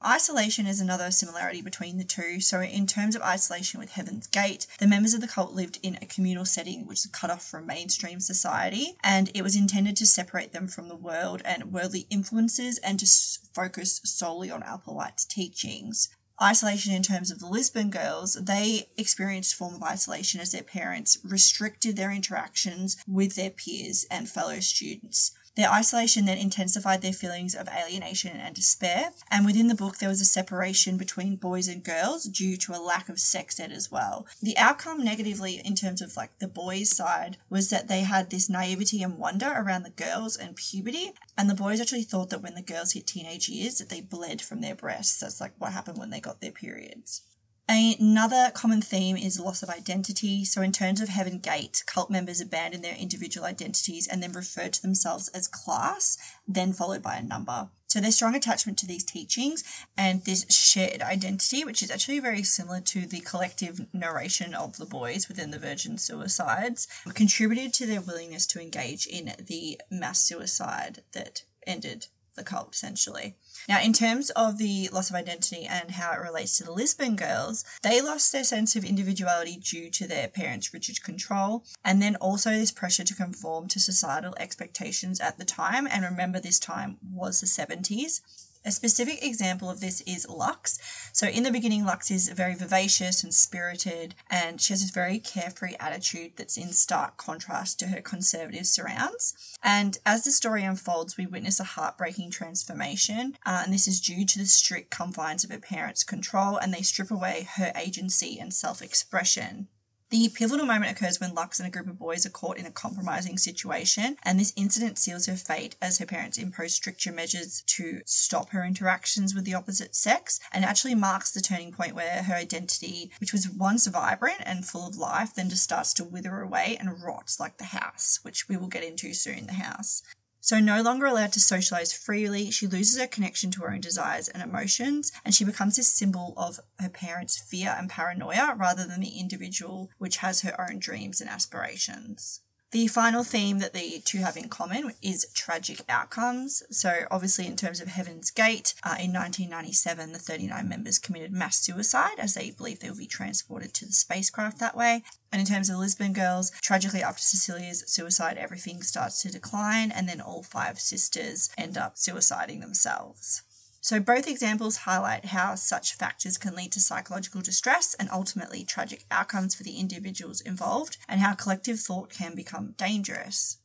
Isolation 0.05 0.69
is 0.69 0.81
another 0.81 1.11
similarity 1.11 1.61
between 1.61 1.99
the 1.99 2.05
two. 2.05 2.40
So, 2.40 2.61
in 2.61 2.87
terms 2.87 3.17
of 3.17 3.23
isolation 3.23 3.81
with 3.81 3.90
Heaven's 3.90 4.28
Gate, 4.28 4.69
the 4.78 4.87
members 4.87 5.12
of 5.12 5.21
the 5.21 5.26
cult 5.26 5.55
lived 5.55 5.81
in 5.83 5.99
a 6.00 6.07
communal 6.07 6.45
setting 6.45 6.83
which 6.83 7.02
was 7.02 7.07
cut 7.07 7.31
off 7.31 7.45
from 7.45 7.67
mainstream 7.67 8.21
society, 8.21 8.97
and 9.02 9.28
it 9.35 9.43
was 9.43 9.57
intended 9.57 9.97
to 9.97 10.07
separate 10.07 10.52
them 10.52 10.69
from 10.69 10.87
the 10.87 10.95
world 10.95 11.43
and 11.45 11.73
worldly 11.73 12.07
influences 12.11 12.78
and 12.78 13.00
to 13.00 13.07
focus 13.52 14.00
solely 14.05 14.52
on 14.52 14.62
Applewhite's 14.62 15.25
teachings 15.25 16.09
isolation 16.40 16.95
in 16.95 17.02
terms 17.02 17.31
of 17.31 17.40
the 17.40 17.49
Lisbon 17.49 17.90
girls, 17.90 18.35
they 18.35 18.88
experienced 18.97 19.55
form 19.55 19.75
of 19.75 19.83
isolation 19.83 20.40
as 20.40 20.52
their 20.52 20.62
parents 20.62 21.19
restricted 21.25 21.97
their 21.97 22.12
interactions 22.12 22.97
with 23.09 23.35
their 23.35 23.50
peers 23.50 24.07
and 24.11 24.31
fellow 24.31 24.61
students. 24.61 25.33
Their 25.59 25.73
isolation 25.73 26.27
then 26.27 26.38
intensified 26.38 27.03
their 27.03 27.12
feelings 27.12 27.57
of 27.57 27.67
alienation 27.67 28.37
and 28.37 28.55
despair. 28.55 29.11
And 29.29 29.45
within 29.45 29.67
the 29.67 29.75
book, 29.75 29.99
there 29.99 30.09
was 30.09 30.21
a 30.21 30.25
separation 30.25 30.97
between 30.97 31.35
boys 31.35 31.67
and 31.67 31.83
girls 31.83 32.27
due 32.27 32.57
to 32.59 32.77
a 32.77 32.79
lack 32.79 33.09
of 33.09 33.19
sex 33.19 33.59
ed 33.59 33.73
as 33.73 33.91
well. 33.91 34.29
The 34.41 34.57
outcome, 34.57 35.03
negatively, 35.03 35.61
in 35.65 35.75
terms 35.75 36.00
of 36.00 36.17
like 36.17 36.38
the 36.38 36.47
boys' 36.47 36.95
side, 36.95 37.38
was 37.50 37.71
that 37.71 37.88
they 37.88 38.03
had 38.03 38.31
this 38.31 38.49
naivety 38.49 39.03
and 39.03 39.19
wonder 39.19 39.53
around 39.53 39.83
the 39.83 39.91
girls 39.91 40.37
and 40.37 40.55
puberty. 40.55 41.12
And 41.37 41.50
the 41.50 41.57
boys 41.57 41.81
actually 41.81 42.05
thought 42.05 42.31
that 42.31 42.43
when 42.43 42.55
the 42.55 42.62
girls 42.62 42.93
hit 42.93 43.09
teenage 43.09 43.49
years, 43.49 43.79
that 43.79 43.88
they 43.88 44.00
bled 44.00 44.41
from 44.41 44.61
their 44.61 44.77
breasts. 44.77 45.19
That's 45.19 45.41
like 45.41 45.55
what 45.59 45.73
happened 45.73 45.99
when 45.99 46.11
they 46.11 46.21
got 46.21 46.41
their 46.41 46.53
periods. 46.53 47.23
Another 47.71 48.51
common 48.55 48.81
theme 48.81 49.19
is 49.19 49.39
loss 49.39 49.63
of 49.63 49.69
identity. 49.69 50.43
So, 50.47 50.63
in 50.63 50.73
terms 50.73 51.03
of 51.03 51.11
Heaven 51.11 51.39
Gate, 51.39 51.83
cult 51.85 52.09
members 52.09 52.41
abandon 52.41 52.81
their 52.81 52.95
individual 52.95 53.47
identities 53.47 54.07
and 54.07 54.23
then 54.23 54.33
refer 54.33 54.69
to 54.69 54.81
themselves 54.81 55.29
as 55.29 55.47
class, 55.47 56.17
then 56.47 56.73
followed 56.73 57.03
by 57.03 57.17
a 57.17 57.23
number. 57.23 57.69
So, 57.87 58.01
their 58.01 58.11
strong 58.11 58.35
attachment 58.35 58.79
to 58.79 58.87
these 58.87 59.05
teachings 59.05 59.65
and 59.99 60.25
this 60.25 60.47
shared 60.49 61.03
identity, 61.03 61.63
which 61.63 61.83
is 61.83 61.91
actually 61.91 62.21
very 62.21 62.43
similar 62.43 62.81
to 62.81 63.05
the 63.05 63.21
collective 63.21 63.87
narration 63.93 64.55
of 64.55 64.79
the 64.79 64.87
boys 64.87 65.29
within 65.29 65.51
the 65.51 65.59
Virgin 65.59 65.99
Suicides, 65.99 66.89
contributed 67.13 67.75
to 67.75 67.87
their 67.87 68.01
willingness 68.01 68.47
to 68.47 68.63
engage 68.63 69.07
in 69.07 69.35
the 69.47 69.79
mass 69.91 70.21
suicide 70.23 71.03
that 71.13 71.43
ended 71.67 72.07
the 72.38 72.45
cult 72.45 72.75
essentially. 72.75 73.37
Now, 73.68 73.83
in 73.83 73.92
terms 73.92 74.30
of 74.30 74.57
the 74.57 74.88
loss 74.92 75.11
of 75.11 75.16
identity 75.16 75.66
and 75.66 75.90
how 75.90 76.12
it 76.12 76.21
relates 76.21 76.57
to 76.57 76.64
the 76.64 76.73
Lisbon 76.73 77.16
girls, 77.16 77.64
they 77.83 78.00
lost 78.00 78.33
their 78.33 78.45
sense 78.45 78.76
of 78.76 78.85
individuality 78.85 79.57
due 79.57 79.90
to 79.90 80.07
their 80.07 80.28
parents' 80.28 80.73
rigid 80.73 81.02
control, 81.02 81.64
and 81.85 82.00
then 82.00 82.16
also 82.16 82.50
this 82.50 82.71
pressure 82.71 83.04
to 83.04 83.14
conform 83.14 83.68
to 83.68 83.80
societal 83.80 84.35
expectations 84.38 85.21
at 85.21 85.37
the 85.37 85.45
time. 85.45 85.87
And 85.87 86.04
remember, 86.04 86.40
this 86.40 86.59
time 86.59 86.97
was 87.12 87.40
the 87.40 87.47
70s. 87.47 88.23
A 88.65 88.73
specific 88.73 89.23
example 89.25 89.71
of 89.71 89.81
this 89.81 90.00
is 90.00 90.29
Lux. 90.29 90.79
So, 91.12 91.29
in 91.29 91.45
the 91.45 91.53
beginning, 91.53 91.85
Lux 91.85 92.11
is 92.11 92.29
very 92.29 92.55
vivacious 92.55 93.23
and 93.23 93.33
spirited, 93.33 94.17
and 94.29 94.61
she 94.61 94.73
has 94.73 94.83
this 94.83 94.91
very 94.91 95.21
carefree 95.21 95.77
attitude 95.79 96.33
that's 96.37 96.57
in 96.57 96.73
stark 96.73 97.17
contrast 97.17 97.79
to 97.79 97.87
her 97.87 98.00
conservative 98.00 98.67
surrounds. 98.67 99.35
And 99.62 99.99
as 100.05 100.25
the 100.25 100.33
story 100.33 100.65
unfolds, 100.65 101.17
we 101.17 101.27
witness 101.27 101.61
a 101.61 101.65
heartbreaking 101.65 102.31
transformation, 102.31 103.38
uh, 103.47 103.62
and 103.65 103.73
this 103.73 103.87
is 103.87 104.00
due 104.00 104.27
to 104.27 104.38
the 104.38 104.47
strict 104.47 104.91
confines 104.91 105.45
of 105.45 105.50
her 105.50 105.61
parents' 105.61 106.03
control, 106.03 106.57
and 106.57 106.75
they 106.75 106.83
strip 106.83 107.12
away 107.12 107.49
her 107.55 107.73
agency 107.77 108.41
and 108.41 108.53
self 108.53 108.83
expression. 108.83 109.69
The 110.11 110.31
pivotal 110.31 110.65
moment 110.65 110.91
occurs 110.91 111.21
when 111.21 111.35
Lux 111.35 111.61
and 111.61 111.69
a 111.69 111.71
group 111.71 111.87
of 111.87 111.99
boys 111.99 112.25
are 112.25 112.31
caught 112.31 112.57
in 112.57 112.65
a 112.65 112.71
compromising 112.71 113.37
situation, 113.37 114.17
and 114.23 114.41
this 114.41 114.55
incident 114.57 114.97
seals 114.97 115.27
her 115.27 115.37
fate 115.37 115.77
as 115.83 115.99
her 115.99 116.07
parents 116.07 116.38
impose 116.38 116.75
stricter 116.75 117.12
measures 117.12 117.62
to 117.67 118.00
stop 118.07 118.49
her 118.50 118.65
interactions 118.65 119.35
with 119.35 119.45
the 119.45 119.53
opposite 119.53 119.95
sex, 119.95 120.41
and 120.50 120.65
actually 120.65 120.95
marks 120.95 121.31
the 121.31 121.43
turning 121.43 121.73
point 121.73 121.95
where 121.95 122.23
her 122.23 122.35
identity, 122.35 123.11
which 123.21 123.35
was 123.35 123.50
once 123.50 123.87
vibrant 123.87 124.41
and 124.47 124.65
full 124.65 124.87
of 124.87 124.97
life, 124.97 125.35
then 125.35 125.50
just 125.50 125.65
starts 125.65 125.93
to 125.93 126.05
wither 126.05 126.41
away 126.41 126.79
and 126.81 127.03
rots 127.03 127.38
like 127.38 127.59
the 127.59 127.65
house, 127.65 128.21
which 128.23 128.49
we 128.49 128.57
will 128.57 128.69
get 128.69 128.85
into 128.85 129.12
soon, 129.12 129.47
the 129.47 129.53
house. 129.53 130.03
So, 130.40 130.61
no 130.61 130.83
longer 130.83 131.07
allowed 131.07 131.33
to 131.33 131.40
socialize 131.40 131.92
freely, 131.92 132.52
she 132.52 132.68
loses 132.68 132.97
her 132.99 133.09
connection 133.09 133.50
to 133.50 133.62
her 133.62 133.73
own 133.73 133.80
desires 133.80 134.28
and 134.28 134.40
emotions, 134.40 135.11
and 135.25 135.35
she 135.35 135.45
becomes 135.45 135.75
this 135.75 135.92
symbol 135.92 136.33
of 136.37 136.61
her 136.78 136.88
parents' 136.88 137.37
fear 137.37 137.75
and 137.76 137.90
paranoia 137.90 138.54
rather 138.54 138.87
than 138.87 139.00
the 139.00 139.18
individual 139.18 139.90
which 139.99 140.18
has 140.18 140.42
her 140.42 140.61
own 140.61 140.78
dreams 140.78 141.21
and 141.21 141.28
aspirations. 141.28 142.40
The 142.71 142.87
final 142.87 143.25
theme 143.25 143.61
that 143.61 143.73
the 143.73 144.03
two 144.05 144.19
have 144.19 144.37
in 144.37 144.51
common 144.51 144.93
is 145.01 145.27
tragic 145.33 145.81
outcomes. 145.89 146.63
So, 146.71 147.07
obviously, 147.11 147.47
in 147.47 147.57
terms 147.57 147.81
of 147.81 147.89
Heaven's 147.89 148.31
Gate, 148.31 148.75
uh, 148.83 149.01
in 149.01 149.11
1997, 149.11 150.13
the 150.13 150.19
39 150.19 150.69
members 150.69 150.99
committed 150.99 151.33
mass 151.33 151.61
suicide 151.61 152.19
as 152.19 152.35
they 152.35 152.51
believed 152.51 152.83
they 152.83 152.91
would 152.91 152.99
be 152.99 153.07
transported 153.07 153.73
to 153.73 153.87
the 153.87 153.95
spacecraft 153.95 154.59
that 154.59 154.77
way. 154.77 155.03
And 155.33 155.41
in 155.41 155.47
terms 155.47 155.71
of 155.71 155.77
the 155.77 155.81
Lisbon 155.81 156.13
Girls, 156.13 156.51
tragically 156.61 157.03
after 157.03 157.23
Cecilia's 157.23 157.85
suicide, 157.87 158.37
everything 158.37 158.83
starts 158.83 159.23
to 159.23 159.31
decline, 159.31 159.91
and 159.91 160.07
then 160.07 160.21
all 160.21 160.43
five 160.43 160.79
sisters 160.79 161.49
end 161.57 161.79
up 161.79 161.97
suiciding 161.97 162.61
themselves. 162.61 163.45
So, 163.88 164.00
both 164.00 164.28
examples 164.28 164.76
highlight 164.85 165.25
how 165.25 165.54
such 165.54 165.95
factors 165.95 166.37
can 166.37 166.54
lead 166.54 166.73
to 166.73 166.78
psychological 166.78 167.40
distress 167.40 167.95
and 167.95 168.11
ultimately 168.11 168.62
tragic 168.62 169.07
outcomes 169.11 169.54
for 169.54 169.62
the 169.62 169.78
individuals 169.78 170.42
involved, 170.42 170.99
and 171.09 171.23
how 171.23 171.33
collective 171.33 171.80
thought 171.80 172.11
can 172.11 172.35
become 172.35 172.73
dangerous. 172.73 173.57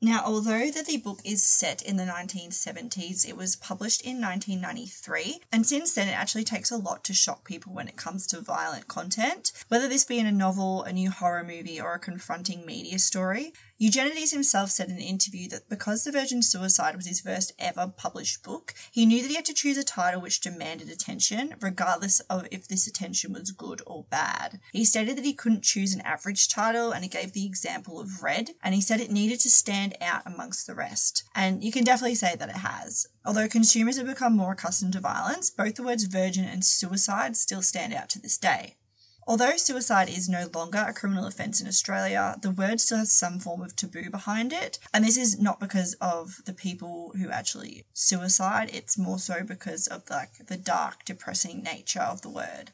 Now, 0.00 0.24
although 0.24 0.68
that 0.72 0.86
the 0.86 0.96
book 0.96 1.20
is 1.24 1.44
set 1.44 1.80
in 1.80 1.96
the 1.96 2.02
1970s, 2.02 3.24
it 3.24 3.36
was 3.36 3.54
published 3.54 4.00
in 4.00 4.20
1993, 4.20 5.42
and 5.52 5.64
since 5.64 5.94
then 5.94 6.08
it 6.08 6.18
actually 6.18 6.42
takes 6.42 6.72
a 6.72 6.76
lot 6.76 7.04
to 7.04 7.14
shock 7.14 7.44
people 7.44 7.72
when 7.72 7.86
it 7.86 7.96
comes 7.96 8.26
to 8.26 8.40
violent 8.40 8.88
content, 8.88 9.52
whether 9.68 9.86
this 9.86 10.04
be 10.04 10.18
in 10.18 10.26
a 10.26 10.32
novel, 10.32 10.82
a 10.82 10.92
new 10.92 11.08
horror 11.08 11.44
movie, 11.44 11.80
or 11.80 11.94
a 11.94 12.00
confronting 12.00 12.66
media 12.66 12.98
story. 12.98 13.52
Eugenides 13.82 14.30
himself 14.30 14.70
said 14.70 14.90
in 14.90 14.94
an 14.94 15.02
interview 15.02 15.48
that 15.48 15.68
because 15.68 16.04
The 16.04 16.12
Virgin 16.12 16.40
Suicide 16.40 16.94
was 16.94 17.08
his 17.08 17.20
first 17.20 17.50
ever 17.58 17.88
published 17.88 18.44
book, 18.44 18.74
he 18.92 19.04
knew 19.04 19.20
that 19.20 19.28
he 19.28 19.34
had 19.34 19.44
to 19.46 19.52
choose 19.52 19.76
a 19.76 19.82
title 19.82 20.20
which 20.20 20.40
demanded 20.40 20.88
attention, 20.88 21.56
regardless 21.60 22.20
of 22.30 22.46
if 22.52 22.68
this 22.68 22.86
attention 22.86 23.32
was 23.32 23.50
good 23.50 23.82
or 23.84 24.04
bad. 24.04 24.60
He 24.72 24.84
stated 24.84 25.16
that 25.16 25.24
he 25.24 25.34
couldn't 25.34 25.64
choose 25.64 25.94
an 25.94 26.00
average 26.02 26.46
title, 26.46 26.92
and 26.92 27.02
he 27.02 27.10
gave 27.10 27.32
the 27.32 27.44
example 27.44 27.98
of 27.98 28.22
Red, 28.22 28.52
and 28.62 28.72
he 28.72 28.80
said 28.80 29.00
it 29.00 29.10
needed 29.10 29.40
to 29.40 29.50
stand 29.50 29.96
out 30.00 30.22
amongst 30.26 30.68
the 30.68 30.76
rest. 30.76 31.24
And 31.34 31.64
you 31.64 31.72
can 31.72 31.82
definitely 31.82 32.14
say 32.14 32.36
that 32.36 32.50
it 32.50 32.58
has. 32.58 33.08
Although 33.24 33.48
consumers 33.48 33.96
have 33.96 34.06
become 34.06 34.36
more 34.36 34.52
accustomed 34.52 34.92
to 34.92 35.00
violence, 35.00 35.50
both 35.50 35.74
the 35.74 35.82
words 35.82 36.04
virgin 36.04 36.44
and 36.44 36.64
suicide 36.64 37.36
still 37.36 37.62
stand 37.62 37.94
out 37.94 38.10
to 38.10 38.20
this 38.20 38.38
day. 38.38 38.76
Although 39.24 39.56
suicide 39.56 40.08
is 40.08 40.28
no 40.28 40.50
longer 40.52 40.84
a 40.86 40.92
criminal 40.92 41.26
offence 41.26 41.60
in 41.60 41.68
Australia, 41.68 42.36
the 42.42 42.50
word 42.50 42.80
still 42.80 42.98
has 42.98 43.12
some 43.12 43.38
form 43.38 43.62
of 43.62 43.76
taboo 43.76 44.10
behind 44.10 44.52
it. 44.52 44.80
And 44.92 45.04
this 45.04 45.16
is 45.16 45.38
not 45.38 45.60
because 45.60 45.94
of 46.00 46.42
the 46.44 46.52
people 46.52 47.12
who 47.16 47.30
actually 47.30 47.86
suicide, 47.92 48.70
it's 48.72 48.98
more 48.98 49.20
so 49.20 49.44
because 49.44 49.86
of 49.86 50.10
like 50.10 50.46
the 50.46 50.56
dark, 50.56 51.04
depressing 51.04 51.62
nature 51.62 52.00
of 52.00 52.22
the 52.22 52.30
word. 52.30 52.72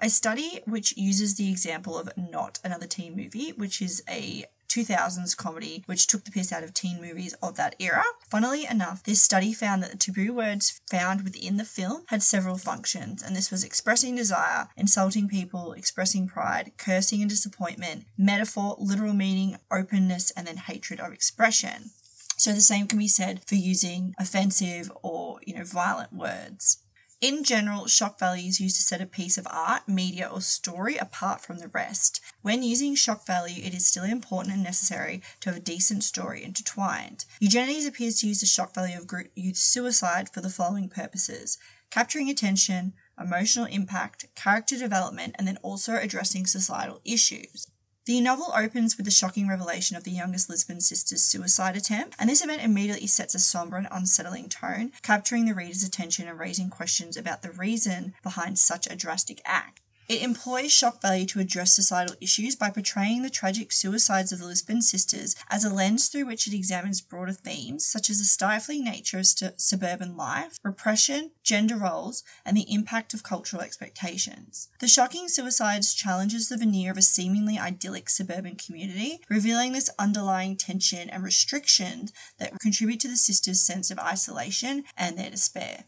A 0.00 0.10
study 0.10 0.60
which 0.66 0.94
uses 0.98 1.36
the 1.36 1.50
example 1.50 1.98
of 1.98 2.14
Not 2.16 2.58
Another 2.62 2.86
Teen 2.86 3.16
Movie, 3.16 3.52
which 3.52 3.80
is 3.80 4.02
a 4.06 4.44
2000s 4.76 5.36
comedy 5.36 5.82
which 5.86 6.06
took 6.06 6.24
the 6.24 6.30
piss 6.30 6.52
out 6.52 6.62
of 6.62 6.74
teen 6.74 7.00
movies 7.00 7.34
of 7.42 7.56
that 7.56 7.74
era. 7.78 8.04
Funnily 8.28 8.66
enough, 8.66 9.02
this 9.02 9.22
study 9.22 9.52
found 9.52 9.82
that 9.82 9.90
the 9.90 9.96
taboo 9.96 10.34
words 10.34 10.80
found 10.90 11.22
within 11.22 11.56
the 11.56 11.64
film 11.64 12.04
had 12.08 12.22
several 12.22 12.58
functions, 12.58 13.22
and 13.22 13.34
this 13.34 13.50
was 13.50 13.64
expressing 13.64 14.16
desire, 14.16 14.68
insulting 14.76 15.28
people, 15.28 15.72
expressing 15.72 16.28
pride, 16.28 16.72
cursing 16.76 17.22
and 17.22 17.30
disappointment, 17.30 18.04
metaphor, 18.18 18.76
literal 18.78 19.14
meaning, 19.14 19.56
openness, 19.70 20.30
and 20.32 20.46
then 20.46 20.58
hatred 20.58 21.00
of 21.00 21.12
expression. 21.12 21.90
So 22.36 22.52
the 22.52 22.60
same 22.60 22.86
can 22.86 22.98
be 22.98 23.08
said 23.08 23.40
for 23.46 23.54
using 23.54 24.14
offensive 24.18 24.92
or, 25.02 25.40
you 25.46 25.54
know, 25.54 25.64
violent 25.64 26.12
words. 26.12 26.82
In 27.22 27.44
general, 27.44 27.86
shock 27.86 28.18
value 28.18 28.48
is 28.48 28.60
used 28.60 28.76
to 28.76 28.82
set 28.82 29.00
a 29.00 29.06
piece 29.06 29.38
of 29.38 29.46
art, 29.50 29.88
media, 29.88 30.28
or 30.28 30.42
story 30.42 30.98
apart 30.98 31.40
from 31.40 31.58
the 31.58 31.68
rest. 31.68 32.20
When 32.42 32.62
using 32.62 32.94
shock 32.94 33.24
value, 33.26 33.64
it 33.64 33.72
is 33.72 33.86
still 33.86 34.04
important 34.04 34.52
and 34.52 34.62
necessary 34.62 35.22
to 35.40 35.48
have 35.48 35.56
a 35.56 35.64
decent 35.64 36.04
story 36.04 36.44
intertwined. 36.44 37.24
Eugenides 37.40 37.86
appears 37.86 38.20
to 38.20 38.28
use 38.28 38.40
the 38.40 38.46
shock 38.46 38.74
value 38.74 38.98
of 38.98 39.06
group 39.06 39.30
youth 39.34 39.56
suicide 39.56 40.28
for 40.28 40.42
the 40.42 40.50
following 40.50 40.90
purposes 40.90 41.56
capturing 41.90 42.28
attention, 42.28 42.92
emotional 43.18 43.64
impact, 43.64 44.26
character 44.34 44.76
development, 44.76 45.34
and 45.38 45.48
then 45.48 45.56
also 45.62 45.96
addressing 45.96 46.44
societal 46.44 47.00
issues. 47.04 47.68
The 48.06 48.20
novel 48.20 48.52
opens 48.54 48.96
with 48.96 49.04
the 49.04 49.10
shocking 49.10 49.48
revelation 49.48 49.96
of 49.96 50.04
the 50.04 50.12
youngest 50.12 50.48
Lisbon 50.48 50.80
sister's 50.80 51.24
suicide 51.24 51.76
attempt, 51.76 52.14
and 52.20 52.30
this 52.30 52.40
event 52.40 52.62
immediately 52.62 53.08
sets 53.08 53.34
a 53.34 53.40
somber 53.40 53.76
and 53.76 53.88
unsettling 53.90 54.48
tone, 54.48 54.92
capturing 55.02 55.44
the 55.44 55.56
reader's 55.56 55.82
attention 55.82 56.28
and 56.28 56.38
raising 56.38 56.70
questions 56.70 57.16
about 57.16 57.42
the 57.42 57.50
reason 57.50 58.14
behind 58.22 58.60
such 58.60 58.86
a 58.86 58.94
drastic 58.94 59.42
act. 59.44 59.80
It 60.08 60.22
employs 60.22 60.70
shock 60.70 61.02
value 61.02 61.26
to 61.26 61.40
address 61.40 61.72
societal 61.72 62.14
issues 62.20 62.54
by 62.54 62.70
portraying 62.70 63.22
the 63.22 63.30
tragic 63.30 63.72
suicides 63.72 64.30
of 64.30 64.38
the 64.38 64.46
Lisbon 64.46 64.80
sisters 64.80 65.34
as 65.48 65.64
a 65.64 65.68
lens 65.68 66.06
through 66.06 66.26
which 66.26 66.46
it 66.46 66.54
examines 66.54 67.00
broader 67.00 67.32
themes 67.32 67.84
such 67.84 68.08
as 68.08 68.18
the 68.18 68.24
stifling 68.24 68.84
nature 68.84 69.18
of 69.18 69.26
st- 69.26 69.60
suburban 69.60 70.16
life, 70.16 70.60
repression, 70.62 71.32
gender 71.42 71.76
roles, 71.76 72.22
and 72.44 72.56
the 72.56 72.72
impact 72.72 73.14
of 73.14 73.24
cultural 73.24 73.62
expectations. 73.62 74.68
The 74.78 74.86
shocking 74.86 75.28
suicides 75.28 75.92
challenges 75.92 76.48
the 76.48 76.56
veneer 76.56 76.92
of 76.92 76.98
a 76.98 77.02
seemingly 77.02 77.58
idyllic 77.58 78.08
suburban 78.08 78.54
community, 78.54 79.20
revealing 79.28 79.72
this 79.72 79.90
underlying 79.98 80.56
tension 80.56 81.10
and 81.10 81.24
restriction 81.24 82.10
that 82.38 82.60
contribute 82.60 83.00
to 83.00 83.08
the 83.08 83.16
sisters' 83.16 83.60
sense 83.60 83.90
of 83.90 83.98
isolation 83.98 84.84
and 84.96 85.18
their 85.18 85.30
despair. 85.30 85.86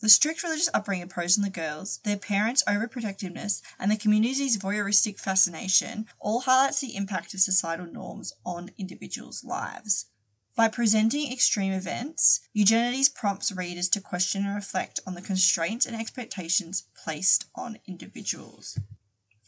The 0.00 0.08
strict 0.08 0.44
religious 0.44 0.68
upbringing 0.72 1.02
imposed 1.02 1.40
on 1.40 1.42
the 1.42 1.50
girls, 1.50 1.98
their 2.04 2.16
parents' 2.16 2.62
overprotectiveness, 2.68 3.62
and 3.80 3.90
the 3.90 3.96
community's 3.96 4.56
voyeuristic 4.56 5.18
fascination 5.18 6.06
all 6.20 6.42
highlights 6.42 6.78
the 6.78 6.94
impact 6.94 7.34
of 7.34 7.40
societal 7.40 7.86
norms 7.86 8.32
on 8.46 8.70
individuals' 8.78 9.42
lives. 9.42 10.06
By 10.54 10.68
presenting 10.68 11.32
extreme 11.32 11.72
events, 11.72 12.40
Eugenides 12.52 13.08
prompts 13.08 13.50
readers 13.50 13.88
to 13.88 14.00
question 14.00 14.46
and 14.46 14.54
reflect 14.54 15.00
on 15.04 15.14
the 15.14 15.20
constraints 15.20 15.84
and 15.84 15.96
expectations 15.96 16.84
placed 16.94 17.46
on 17.56 17.80
individuals. 17.84 18.78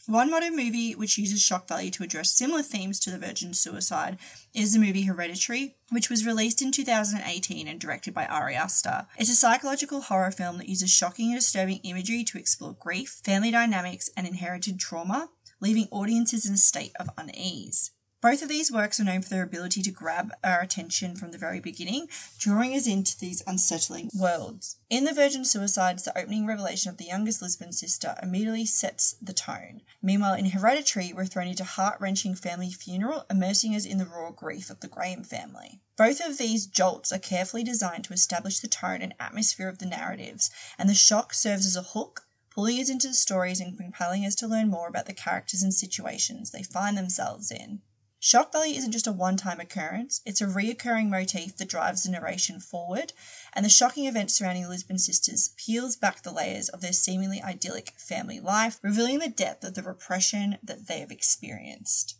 One 0.07 0.31
modern 0.31 0.55
movie 0.55 0.95
which 0.95 1.19
uses 1.19 1.43
shock 1.43 1.67
value 1.67 1.91
to 1.91 2.03
address 2.03 2.31
similar 2.31 2.63
themes 2.63 2.99
to 3.01 3.11
the 3.11 3.19
virgin 3.19 3.53
suicide 3.53 4.17
is 4.51 4.73
the 4.73 4.79
movie 4.79 5.03
Hereditary, 5.03 5.75
which 5.89 6.09
was 6.09 6.25
released 6.25 6.59
in 6.59 6.71
2018 6.71 7.67
and 7.67 7.79
directed 7.79 8.11
by 8.11 8.25
Ari 8.25 8.55
Aster. 8.55 9.05
It's 9.17 9.29
a 9.29 9.35
psychological 9.35 10.01
horror 10.01 10.31
film 10.31 10.57
that 10.57 10.67
uses 10.69 10.89
shocking 10.89 11.27
and 11.27 11.39
disturbing 11.39 11.81
imagery 11.83 12.23
to 12.23 12.39
explore 12.39 12.73
grief, 12.73 13.21
family 13.23 13.51
dynamics, 13.51 14.09
and 14.17 14.25
inherited 14.25 14.79
trauma, 14.79 15.29
leaving 15.59 15.87
audiences 15.91 16.47
in 16.47 16.55
a 16.55 16.57
state 16.57 16.93
of 16.99 17.11
unease. 17.15 17.91
Both 18.21 18.43
of 18.43 18.49
these 18.49 18.71
works 18.71 18.99
are 18.99 19.03
known 19.03 19.23
for 19.23 19.29
their 19.29 19.41
ability 19.41 19.81
to 19.81 19.89
grab 19.89 20.31
our 20.43 20.61
attention 20.61 21.15
from 21.15 21.31
the 21.31 21.39
very 21.39 21.59
beginning, 21.59 22.07
drawing 22.37 22.75
us 22.75 22.85
into 22.85 23.17
these 23.17 23.41
unsettling 23.47 24.11
worlds. 24.13 24.75
In 24.91 25.05
The 25.05 25.13
Virgin 25.13 25.43
Suicides, 25.43 26.03
the 26.03 26.15
opening 26.15 26.45
revelation 26.45 26.91
of 26.91 26.97
the 26.97 27.05
youngest 27.05 27.41
Lisbon 27.41 27.73
sister 27.73 28.15
immediately 28.21 28.67
sets 28.67 29.15
the 29.19 29.33
tone. 29.33 29.81
Meanwhile, 30.03 30.35
in 30.35 30.51
Hereditary, 30.51 31.13
we're 31.13 31.25
thrown 31.25 31.47
into 31.47 31.63
a 31.63 31.65
heart 31.65 31.99
wrenching 31.99 32.35
family 32.35 32.69
funeral, 32.69 33.25
immersing 33.27 33.75
us 33.75 33.85
in 33.85 33.97
the 33.97 34.05
raw 34.05 34.29
grief 34.29 34.69
of 34.69 34.81
the 34.81 34.87
Graham 34.87 35.23
family. 35.23 35.81
Both 35.97 36.21
of 36.21 36.37
these 36.37 36.67
jolts 36.67 37.11
are 37.11 37.17
carefully 37.17 37.63
designed 37.63 38.03
to 38.03 38.13
establish 38.13 38.59
the 38.59 38.67
tone 38.67 39.01
and 39.01 39.15
atmosphere 39.19 39.67
of 39.67 39.79
the 39.79 39.87
narratives, 39.87 40.51
and 40.77 40.87
the 40.87 40.93
shock 40.93 41.33
serves 41.33 41.65
as 41.65 41.75
a 41.75 41.81
hook 41.81 42.27
pulling 42.51 42.79
us 42.79 42.89
into 42.89 43.07
the 43.07 43.15
stories 43.15 43.59
and 43.59 43.75
compelling 43.75 44.27
us 44.27 44.35
to 44.35 44.47
learn 44.47 44.69
more 44.69 44.87
about 44.87 45.07
the 45.07 45.13
characters 45.13 45.63
and 45.63 45.73
situations 45.73 46.51
they 46.51 46.61
find 46.61 46.95
themselves 46.95 47.49
in. 47.49 47.81
Shock 48.23 48.51
value 48.51 48.77
isn't 48.77 48.91
just 48.91 49.07
a 49.07 49.11
one 49.11 49.35
time 49.35 49.59
occurrence, 49.59 50.21
it's 50.25 50.41
a 50.41 50.45
reoccurring 50.45 51.09
motif 51.09 51.57
that 51.57 51.67
drives 51.67 52.03
the 52.03 52.11
narration 52.11 52.59
forward, 52.59 53.13
and 53.51 53.65
the 53.65 53.69
shocking 53.69 54.05
events 54.05 54.35
surrounding 54.35 54.61
the 54.61 54.69
Lisbon 54.69 54.99
sisters 54.99 55.49
peels 55.57 55.95
back 55.95 56.21
the 56.21 56.31
layers 56.31 56.69
of 56.69 56.81
their 56.81 56.93
seemingly 56.93 57.41
idyllic 57.41 57.93
family 57.97 58.39
life, 58.39 58.77
revealing 58.83 59.17
the 59.17 59.27
depth 59.27 59.63
of 59.63 59.73
the 59.73 59.81
repression 59.81 60.59
that 60.61 60.85
they 60.85 60.99
have 60.99 61.09
experienced. 61.09 62.13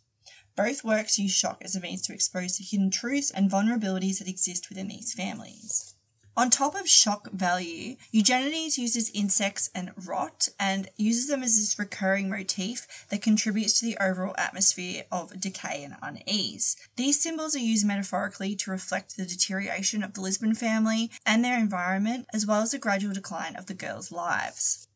Both 0.56 0.82
works 0.82 1.20
use 1.20 1.30
shock 1.30 1.62
as 1.62 1.76
a 1.76 1.80
means 1.80 2.02
to 2.02 2.12
expose 2.12 2.58
the 2.58 2.64
hidden 2.64 2.90
truths 2.90 3.30
and 3.30 3.48
vulnerabilities 3.48 4.18
that 4.18 4.26
exist 4.26 4.70
within 4.70 4.88
these 4.88 5.12
families. 5.12 5.94
On 6.34 6.48
top 6.48 6.74
of 6.74 6.88
shock 6.88 7.30
value, 7.30 7.96
Eugenides 8.10 8.78
uses 8.78 9.10
insects 9.10 9.68
and 9.74 9.92
rot 10.06 10.48
and 10.58 10.88
uses 10.96 11.26
them 11.26 11.42
as 11.42 11.56
this 11.56 11.78
recurring 11.78 12.30
motif 12.30 13.06
that 13.10 13.20
contributes 13.20 13.78
to 13.78 13.84
the 13.84 13.98
overall 13.98 14.34
atmosphere 14.38 15.04
of 15.12 15.38
decay 15.38 15.84
and 15.84 15.96
unease. 16.00 16.74
These 16.96 17.20
symbols 17.20 17.54
are 17.54 17.58
used 17.58 17.84
metaphorically 17.84 18.56
to 18.56 18.70
reflect 18.70 19.18
the 19.18 19.26
deterioration 19.26 20.02
of 20.02 20.14
the 20.14 20.22
Lisbon 20.22 20.54
family 20.54 21.10
and 21.26 21.44
their 21.44 21.58
environment, 21.58 22.26
as 22.32 22.46
well 22.46 22.62
as 22.62 22.70
the 22.70 22.78
gradual 22.78 23.12
decline 23.12 23.54
of 23.54 23.66
the 23.66 23.74
girls' 23.74 24.10
lives. 24.10 24.88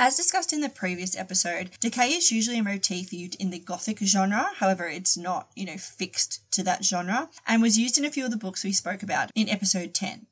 As 0.00 0.16
discussed 0.16 0.52
in 0.52 0.62
the 0.62 0.68
previous 0.68 1.16
episode, 1.16 1.70
decay 1.78 2.08
is 2.08 2.32
usually 2.32 2.58
a 2.58 2.62
motif 2.64 3.12
used 3.12 3.36
in 3.36 3.50
the 3.50 3.60
Gothic 3.60 4.00
genre, 4.00 4.50
however, 4.56 4.88
it's 4.88 5.16
not, 5.16 5.48
you 5.54 5.64
know, 5.64 5.78
fixed 5.78 6.40
to 6.50 6.64
that 6.64 6.84
genre, 6.84 7.30
and 7.46 7.62
was 7.62 7.78
used 7.78 7.98
in 7.98 8.04
a 8.04 8.10
few 8.10 8.24
of 8.24 8.32
the 8.32 8.36
books 8.36 8.64
we 8.64 8.72
spoke 8.72 9.04
about 9.04 9.30
in 9.36 9.48
episode 9.48 9.94
10. 9.94 10.26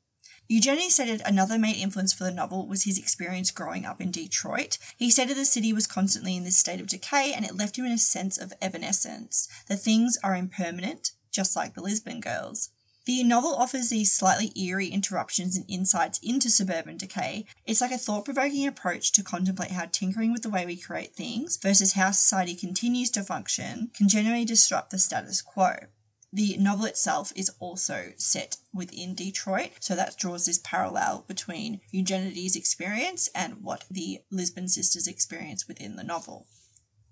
Eugenides 0.47 0.95
stated 0.95 1.21
another 1.23 1.57
main 1.57 1.75
influence 1.75 2.11
for 2.11 2.23
the 2.23 2.31
novel 2.31 2.67
was 2.67 2.83
his 2.83 2.97
experience 2.97 3.51
growing 3.51 3.85
up 3.85 4.01
in 4.01 4.11
Detroit. 4.11 4.77
He 4.97 5.09
stated 5.09 5.37
the 5.37 5.45
city 5.45 5.71
was 5.71 5.87
constantly 5.87 6.35
in 6.35 6.43
this 6.43 6.57
state 6.57 6.81
of 6.81 6.87
decay 6.87 7.33
and 7.33 7.45
it 7.45 7.55
left 7.55 7.77
him 7.77 7.85
in 7.85 7.91
a 7.91 7.97
sense 7.97 8.37
of 8.37 8.53
evanescence, 8.61 9.47
that 9.67 9.77
things 9.77 10.17
are 10.23 10.35
impermanent, 10.35 11.11
just 11.31 11.55
like 11.55 11.73
the 11.73 11.81
Lisbon 11.81 12.19
girls. 12.19 12.69
The 13.05 13.23
novel 13.23 13.55
offers 13.55 13.89
these 13.89 14.11
slightly 14.11 14.51
eerie 14.55 14.89
interruptions 14.89 15.55
and 15.55 15.65
insights 15.67 16.19
into 16.21 16.51
suburban 16.51 16.97
decay. 16.97 17.45
It's 17.65 17.81
like 17.81 17.91
a 17.91 17.97
thought 17.97 18.25
provoking 18.25 18.67
approach 18.67 19.11
to 19.13 19.23
contemplate 19.23 19.71
how 19.71 19.85
tinkering 19.85 20.31
with 20.31 20.43
the 20.43 20.51
way 20.51 20.67
we 20.67 20.77
create 20.77 21.15
things 21.15 21.57
versus 21.57 21.93
how 21.93 22.11
society 22.11 22.55
continues 22.55 23.09
to 23.11 23.23
function 23.23 23.89
can 23.95 24.07
generally 24.07 24.45
disrupt 24.45 24.91
the 24.91 24.99
status 24.99 25.41
quo. 25.41 25.87
The 26.33 26.55
novel 26.55 26.85
itself 26.85 27.33
is 27.35 27.51
also 27.59 28.13
set 28.15 28.55
within 28.73 29.15
Detroit, 29.15 29.73
so 29.81 29.95
that 29.95 30.17
draws 30.17 30.45
this 30.45 30.61
parallel 30.63 31.25
between 31.27 31.81
Eugenides' 31.91 32.55
experience 32.55 33.27
and 33.35 33.61
what 33.61 33.83
the 33.91 34.23
Lisbon 34.29 34.69
sisters 34.69 35.07
experience 35.07 35.67
within 35.67 35.97
the 35.97 36.05
novel. 36.05 36.47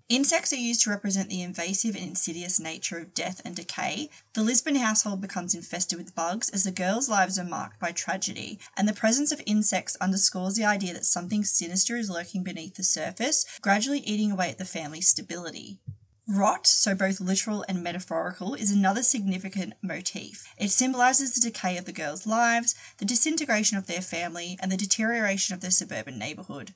Insects 0.08 0.54
are 0.54 0.56
used 0.56 0.82
to 0.84 0.90
represent 0.90 1.30
the 1.30 1.42
invasive 1.42 1.96
and 1.96 2.04
insidious 2.06 2.62
nature 2.62 2.98
of 2.98 3.14
death 3.14 3.42
and 3.44 3.56
decay. 3.56 4.10
The 4.34 4.42
Lisbon 4.42 4.78
household 4.78 5.20
becomes 5.20 5.54
infested 5.54 6.00
with 6.00 6.16
bugs 6.16 6.50
as 6.50 6.64
the 6.64 6.72
girls' 6.72 7.10
lives 7.10 7.38
are 7.38 7.44
marked 7.44 7.80
by 7.80 7.92
tragedy, 7.92 8.58
and 8.78 8.88
the 8.88 8.94
presence 8.94 9.34
of 9.34 9.42
insects 9.46 9.98
underscores 9.98 10.56
the 10.56 10.64
idea 10.64 10.94
that 10.94 11.06
something 11.06 11.44
sinister 11.44 11.98
is 11.98 12.10
lurking 12.10 12.44
beneath 12.44 12.76
the 12.76 12.84
surface, 12.84 13.46
gradually 13.62 14.00
eating 14.00 14.32
away 14.32 14.50
at 14.50 14.58
the 14.58 14.66
family's 14.66 15.10
stability. 15.10 15.80
Rot, 16.32 16.68
so 16.68 16.94
both 16.94 17.20
literal 17.20 17.66
and 17.68 17.82
metaphorical, 17.82 18.54
is 18.54 18.70
another 18.70 19.02
significant 19.02 19.74
motif. 19.82 20.46
It 20.60 20.70
symbolizes 20.70 21.32
the 21.32 21.42
decay 21.42 21.76
of 21.76 21.86
the 21.86 21.92
girls' 21.92 22.28
lives, 22.28 22.76
the 23.00 23.06
disintegration 23.06 23.78
of 23.78 23.88
their 23.88 24.04
family, 24.04 24.56
and 24.60 24.72
the 24.72 24.78
deterioration 24.78 25.56
of 25.56 25.62
their 25.62 25.72
suburban 25.72 26.20
neighborhood. 26.20 26.76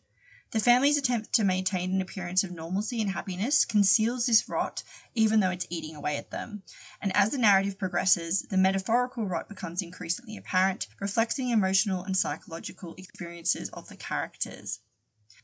The 0.49 0.59
family's 0.59 0.97
attempt 0.97 1.33
to 1.33 1.43
maintain 1.43 1.93
an 1.93 2.01
appearance 2.01 2.43
of 2.43 2.49
normalcy 2.49 2.99
and 2.99 3.11
happiness 3.11 3.63
conceals 3.63 4.25
this 4.25 4.49
rot, 4.49 4.81
even 5.13 5.39
though 5.39 5.51
it's 5.51 5.67
eating 5.69 5.95
away 5.95 6.17
at 6.17 6.31
them. 6.31 6.63
And 6.99 7.15
as 7.15 7.29
the 7.29 7.37
narrative 7.37 7.77
progresses, 7.77 8.47
the 8.49 8.57
metaphorical 8.57 9.27
rot 9.27 9.47
becomes 9.47 9.83
increasingly 9.83 10.35
apparent, 10.35 10.87
reflecting 10.99 11.49
emotional 11.49 12.03
and 12.03 12.17
psychological 12.17 12.95
experiences 12.95 13.69
of 13.69 13.87
the 13.87 13.97
characters. 13.97 14.79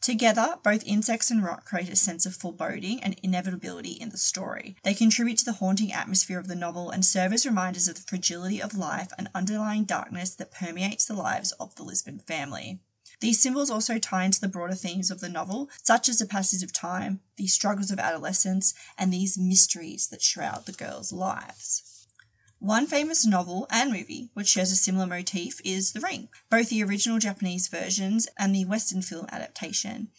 Together, 0.01 0.57
both 0.63 0.83
insects 0.85 1.29
and 1.29 1.43
rot 1.43 1.65
create 1.65 1.89
a 1.89 1.95
sense 1.95 2.25
of 2.25 2.35
foreboding 2.35 3.03
and 3.03 3.19
inevitability 3.21 3.91
in 3.91 4.09
the 4.09 4.17
story. 4.17 4.77
They 4.83 4.93
contribute 4.93 5.39
to 5.39 5.45
the 5.45 5.53
haunting 5.53 5.91
atmosphere 5.91 6.39
of 6.39 6.47
the 6.47 6.55
novel 6.55 6.89
and 6.89 7.05
serve 7.05 7.33
as 7.33 7.45
reminders 7.45 7.89
of 7.89 7.95
the 7.95 8.01
fragility 8.01 8.61
of 8.61 8.77
life 8.77 9.11
and 9.17 9.29
underlying 9.35 9.83
darkness 9.83 10.33
that 10.35 10.51
permeates 10.51 11.03
the 11.03 11.15
lives 11.15 11.51
of 11.53 11.75
the 11.75 11.83
Lisbon 11.83 12.19
family. 12.19 12.79
These 13.19 13.41
symbols 13.41 13.69
also 13.69 13.99
tie 13.99 14.23
into 14.23 14.39
the 14.39 14.47
broader 14.47 14.75
themes 14.75 15.11
of 15.11 15.19
the 15.19 15.27
novel, 15.27 15.69
such 15.83 16.07
as 16.07 16.19
the 16.19 16.25
passage 16.25 16.63
of 16.63 16.71
time, 16.71 17.19
the 17.35 17.47
struggles 17.47 17.91
of 17.91 17.99
adolescence, 17.99 18.73
and 18.97 19.11
these 19.11 19.37
mysteries 19.37 20.07
that 20.07 20.21
shroud 20.21 20.65
the 20.65 20.71
girls' 20.71 21.11
lives. 21.11 21.98
One 22.61 22.87
famous 22.87 23.25
novel 23.25 23.67
and 23.69 23.89
movie 23.89 24.31
which 24.33 24.49
shares 24.49 24.69
a 24.73 24.75
similar 24.75 25.07
motif 25.07 25.61
is 25.63 25.93
The 25.93 26.01
Ring, 26.01 26.27
both 26.49 26.67
the 26.67 26.83
original 26.83 27.17
Japanese 27.17 27.69
versions 27.69 28.27
and 28.37 28.53
the 28.53 28.65
Western 28.65 29.01
film 29.01 29.27
adaptation. 29.31 30.09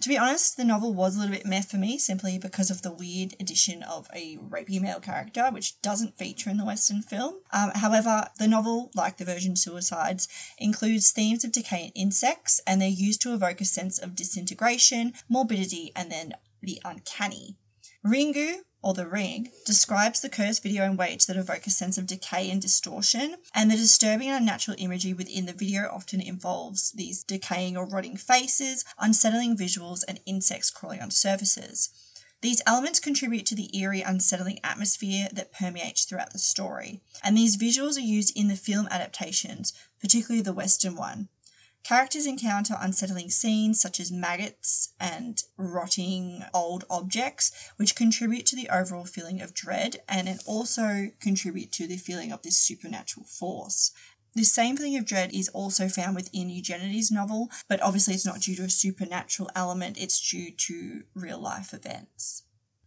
To 0.00 0.08
be 0.08 0.18
honest, 0.18 0.56
the 0.56 0.64
novel 0.64 0.92
was 0.92 1.14
a 1.14 1.20
little 1.20 1.36
bit 1.36 1.46
meh 1.46 1.62
for 1.62 1.76
me 1.76 1.96
simply 1.98 2.36
because 2.36 2.68
of 2.68 2.82
the 2.82 2.90
weird 2.90 3.36
addition 3.38 3.84
of 3.84 4.08
a 4.12 4.38
rapey 4.38 4.80
male 4.80 4.98
character, 4.98 5.48
which 5.52 5.80
doesn't 5.82 6.18
feature 6.18 6.50
in 6.50 6.56
the 6.56 6.64
Western 6.64 7.00
film. 7.00 7.36
Um, 7.52 7.70
however, 7.76 8.28
the 8.40 8.48
novel, 8.48 8.90
like 8.96 9.18
the 9.18 9.24
Virgin 9.24 9.54
Suicides, 9.54 10.26
includes 10.58 11.12
themes 11.12 11.44
of 11.44 11.52
decay 11.52 11.84
and 11.84 11.92
insects, 11.94 12.60
and 12.66 12.82
they're 12.82 12.88
used 12.88 13.22
to 13.22 13.34
evoke 13.34 13.60
a 13.60 13.64
sense 13.64 14.00
of 14.00 14.16
disintegration, 14.16 15.14
morbidity, 15.28 15.92
and 15.94 16.10
then 16.10 16.34
the 16.60 16.82
uncanny. 16.84 17.56
Ringu, 18.04 18.64
or 18.84 18.92
The 18.92 19.08
Ring, 19.08 19.50
describes 19.64 20.20
the 20.20 20.28
cursed 20.28 20.62
video 20.62 20.84
and 20.84 20.98
weights 20.98 21.24
that 21.24 21.38
evoke 21.38 21.66
a 21.66 21.70
sense 21.70 21.96
of 21.96 22.06
decay 22.06 22.50
and 22.50 22.60
distortion, 22.60 23.36
and 23.54 23.70
the 23.70 23.76
disturbing 23.76 24.28
and 24.28 24.36
unnatural 24.36 24.76
imagery 24.78 25.14
within 25.14 25.46
the 25.46 25.54
video 25.54 25.88
often 25.90 26.20
involves 26.20 26.90
these 26.90 27.24
decaying 27.24 27.78
or 27.78 27.86
rotting 27.86 28.18
faces, 28.18 28.84
unsettling 28.98 29.56
visuals, 29.56 30.04
and 30.06 30.20
insects 30.26 30.70
crawling 30.70 31.00
on 31.00 31.10
surfaces. 31.10 31.88
These 32.42 32.60
elements 32.66 33.00
contribute 33.00 33.46
to 33.46 33.54
the 33.54 33.74
eerie, 33.74 34.02
unsettling 34.02 34.60
atmosphere 34.62 35.30
that 35.32 35.50
permeates 35.50 36.04
throughout 36.04 36.34
the 36.34 36.38
story, 36.38 37.00
and 37.22 37.38
these 37.38 37.56
visuals 37.56 37.96
are 37.96 38.00
used 38.00 38.36
in 38.36 38.48
the 38.48 38.54
film 38.54 38.86
adaptations, 38.90 39.72
particularly 39.98 40.42
the 40.42 40.52
Western 40.52 40.94
one. 40.94 41.30
Characters 41.84 42.24
encounter 42.24 42.78
unsettling 42.80 43.30
scenes 43.30 43.78
such 43.78 44.00
as 44.00 44.10
maggots 44.10 44.94
and 44.98 45.44
rotting 45.58 46.42
old 46.54 46.84
objects, 46.88 47.52
which 47.76 47.94
contribute 47.94 48.46
to 48.46 48.56
the 48.56 48.70
overall 48.70 49.04
feeling 49.04 49.42
of 49.42 49.52
dread 49.52 50.02
and 50.08 50.26
it 50.26 50.42
also 50.46 51.10
contribute 51.20 51.72
to 51.72 51.86
the 51.86 51.98
feeling 51.98 52.32
of 52.32 52.40
this 52.40 52.56
supernatural 52.56 53.26
force. 53.26 53.90
This 54.34 54.50
same 54.50 54.78
feeling 54.78 54.96
of 54.96 55.04
dread 55.04 55.34
is 55.34 55.50
also 55.50 55.90
found 55.90 56.16
within 56.16 56.48
Eugenides' 56.48 57.10
novel, 57.10 57.50
but 57.68 57.82
obviously 57.82 58.14
it's 58.14 58.24
not 58.24 58.40
due 58.40 58.56
to 58.56 58.64
a 58.64 58.70
supernatural 58.70 59.50
element, 59.54 59.98
it's 59.98 60.26
due 60.26 60.52
to 60.52 61.04
real 61.12 61.38
life 61.38 61.74
events. 61.74 62.43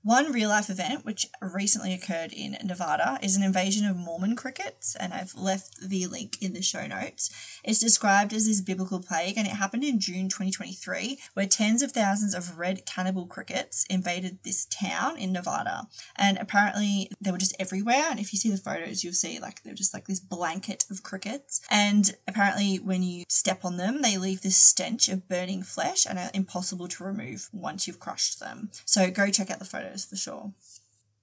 One 0.08 0.32
real 0.32 0.48
life 0.48 0.70
event 0.70 1.04
which 1.04 1.28
recently 1.42 1.94
occurred 1.94 2.32
in 2.32 2.58
Nevada 2.64 3.20
is 3.22 3.36
an 3.36 3.44
invasion 3.44 3.86
of 3.86 3.98
Mormon 3.98 4.38
crickets, 4.38 4.96
and 4.96 5.14
I've 5.14 5.36
left 5.36 5.82
the 5.82 6.08
link 6.08 6.42
in 6.42 6.54
the 6.54 6.62
show 6.62 6.88
notes. 6.88 7.30
It's 7.62 7.78
described 7.78 8.32
as 8.32 8.46
this 8.46 8.62
biblical 8.62 9.02
plague, 9.02 9.38
and 9.38 9.46
it 9.46 9.58
happened 9.58 9.84
in 9.84 10.00
June 10.00 10.30
2023, 10.30 11.20
where 11.34 11.46
tens 11.46 11.82
of 11.82 11.92
thousands 11.92 12.34
of 12.34 12.58
red 12.58 12.86
cannibal 12.86 13.26
crickets 13.26 13.86
invaded 13.90 14.40
this 14.44 14.66
town 14.68 15.18
in 15.18 15.34
Nevada. 15.34 15.90
And 16.16 16.38
apparently, 16.38 17.12
they 17.20 17.32
were 17.32 17.38
just 17.38 17.58
everywhere. 17.60 18.06
And 18.10 18.18
if 18.18 18.32
you 18.32 18.40
see 18.40 18.50
the 18.50 18.56
photos, 18.56 19.04
you'll 19.04 19.12
see 19.12 19.40
like 19.42 19.64
they're 19.64 19.74
just 19.74 19.94
like 19.94 20.08
this 20.08 20.22
blanket 20.22 20.86
of 20.90 21.04
crickets. 21.04 21.60
And 21.70 22.16
apparently, 22.30 22.78
when 22.78 23.04
you 23.04 23.26
step 23.28 23.66
on 23.66 23.76
them, 23.76 24.02
they 24.02 24.18
leave 24.18 24.40
this 24.40 24.56
stench 24.56 25.10
of 25.10 25.28
burning 25.28 25.64
flesh 25.64 26.06
and 26.10 26.18
are 26.18 26.32
impossible 26.34 26.88
to 26.88 27.04
remove 27.04 27.50
once 27.52 27.88
you've 27.88 28.00
crushed 28.00 28.40
them. 28.40 28.70
So 28.86 29.12
go 29.12 29.30
check 29.30 29.52
out 29.52 29.60
the 29.60 29.66
photos 29.66 29.97
for 30.06 30.16
sure. 30.16 30.52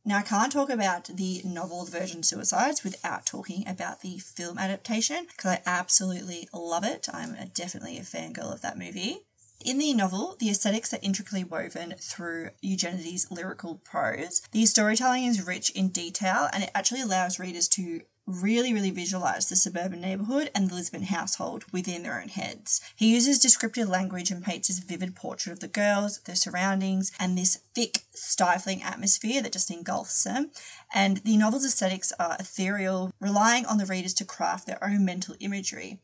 Now, 0.06 0.18
I 0.18 0.22
can't 0.22 0.52
talk 0.52 0.68
about 0.68 1.04
the 1.06 1.40
novel 1.44 1.86
Virgin 1.86 2.22
Suicides 2.22 2.84
without 2.84 3.24
talking 3.24 3.66
about 3.66 4.02
the 4.02 4.18
film 4.18 4.58
adaptation 4.58 5.26
because 5.28 5.52
I 5.52 5.62
absolutely 5.64 6.46
love 6.52 6.84
it. 6.84 7.08
I'm 7.10 7.34
definitely 7.54 7.96
a 7.96 8.02
fangirl 8.02 8.52
of 8.52 8.60
that 8.60 8.78
movie. 8.78 9.20
In 9.64 9.78
the 9.78 9.94
novel, 9.94 10.36
the 10.38 10.50
aesthetics 10.50 10.92
are 10.92 10.98
intricately 11.00 11.42
woven 11.42 11.94
through 11.98 12.50
Eugenides' 12.60 13.30
lyrical 13.30 13.76
prose. 13.76 14.42
The 14.52 14.66
storytelling 14.66 15.24
is 15.24 15.46
rich 15.46 15.70
in 15.70 15.88
detail 15.88 16.50
and 16.52 16.64
it 16.64 16.70
actually 16.74 17.00
allows 17.00 17.38
readers 17.38 17.66
to 17.68 18.02
really, 18.26 18.72
really 18.72 18.90
visualize 18.90 19.48
the 19.48 19.56
suburban 19.56 20.00
neighborhood 20.00 20.50
and 20.54 20.68
the 20.68 20.74
Lisbon 20.74 21.02
household 21.02 21.64
within 21.72 22.02
their 22.02 22.20
own 22.20 22.28
heads. 22.28 22.80
He 22.96 23.12
uses 23.12 23.38
descriptive 23.38 23.88
language 23.88 24.30
and 24.30 24.42
paints 24.42 24.68
this 24.68 24.78
vivid 24.78 25.14
portrait 25.14 25.52
of 25.52 25.60
the 25.60 25.68
girls, 25.68 26.20
their 26.20 26.34
surroundings, 26.34 27.12
and 27.20 27.36
this 27.36 27.58
thick, 27.74 28.00
stifling 28.12 28.82
atmosphere 28.82 29.42
that 29.42 29.52
just 29.52 29.70
engulfs 29.70 30.24
them. 30.24 30.50
And 30.94 31.18
the 31.18 31.36
novel's 31.36 31.66
aesthetics 31.66 32.12
are 32.18 32.36
ethereal, 32.40 33.12
relying 33.20 33.66
on 33.66 33.78
the 33.78 33.86
readers 33.86 34.14
to 34.14 34.24
craft 34.24 34.66
their 34.66 34.82
own 34.82 35.04
mental 35.04 35.36
imagery. 35.40 36.00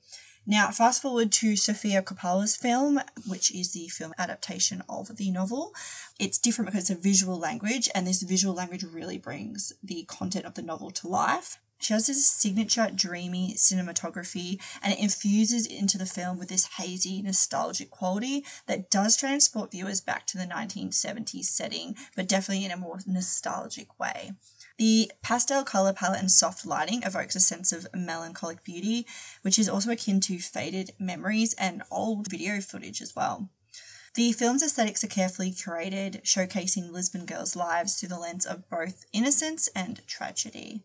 Now, 0.46 0.70
fast 0.70 1.02
forward 1.02 1.32
to 1.32 1.56
Sofia 1.56 2.02
Coppola's 2.02 2.56
film, 2.56 3.00
which 3.26 3.54
is 3.54 3.72
the 3.72 3.88
film 3.88 4.14
adaptation 4.18 4.82
of 4.88 5.16
the 5.16 5.30
novel. 5.30 5.74
It's 6.18 6.38
different 6.38 6.70
because 6.70 6.90
it's 6.90 6.98
a 6.98 7.02
visual 7.02 7.38
language, 7.38 7.88
and 7.94 8.06
this 8.06 8.22
visual 8.22 8.54
language 8.54 8.82
really 8.82 9.18
brings 9.18 9.72
the 9.82 10.04
content 10.04 10.46
of 10.46 10.54
the 10.54 10.62
novel 10.62 10.90
to 10.90 11.08
life. 11.08 11.58
She 11.82 11.94
has 11.94 12.06
this 12.06 12.26
signature 12.26 12.90
dreamy 12.94 13.54
cinematography 13.54 14.60
and 14.82 14.92
it 14.92 14.98
infuses 14.98 15.64
into 15.64 15.96
the 15.96 16.04
film 16.04 16.38
with 16.38 16.50
this 16.50 16.66
hazy, 16.76 17.22
nostalgic 17.22 17.90
quality 17.90 18.44
that 18.66 18.90
does 18.90 19.16
transport 19.16 19.70
viewers 19.70 20.02
back 20.02 20.26
to 20.26 20.36
the 20.36 20.44
1970s 20.44 21.46
setting, 21.46 21.96
but 22.14 22.28
definitely 22.28 22.66
in 22.66 22.70
a 22.70 22.76
more 22.76 22.98
nostalgic 23.06 23.98
way. 23.98 24.34
The 24.76 25.10
pastel 25.22 25.64
color 25.64 25.94
palette 25.94 26.20
and 26.20 26.30
soft 26.30 26.66
lighting 26.66 27.02
evokes 27.02 27.34
a 27.34 27.40
sense 27.40 27.72
of 27.72 27.88
melancholic 27.94 28.62
beauty, 28.62 29.06
which 29.40 29.58
is 29.58 29.68
also 29.68 29.90
akin 29.90 30.20
to 30.20 30.38
faded 30.38 30.92
memories 30.98 31.54
and 31.54 31.82
old 31.90 32.28
video 32.30 32.60
footage 32.60 33.00
as 33.00 33.16
well. 33.16 33.48
The 34.14 34.32
film's 34.32 34.62
aesthetics 34.62 35.02
are 35.02 35.08
carefully 35.08 35.50
curated, 35.50 36.24
showcasing 36.24 36.90
Lisbon 36.90 37.24
girls' 37.24 37.56
lives 37.56 37.94
through 37.94 38.10
the 38.10 38.18
lens 38.18 38.44
of 38.44 38.68
both 38.68 39.06
innocence 39.12 39.68
and 39.74 40.06
tragedy. 40.06 40.82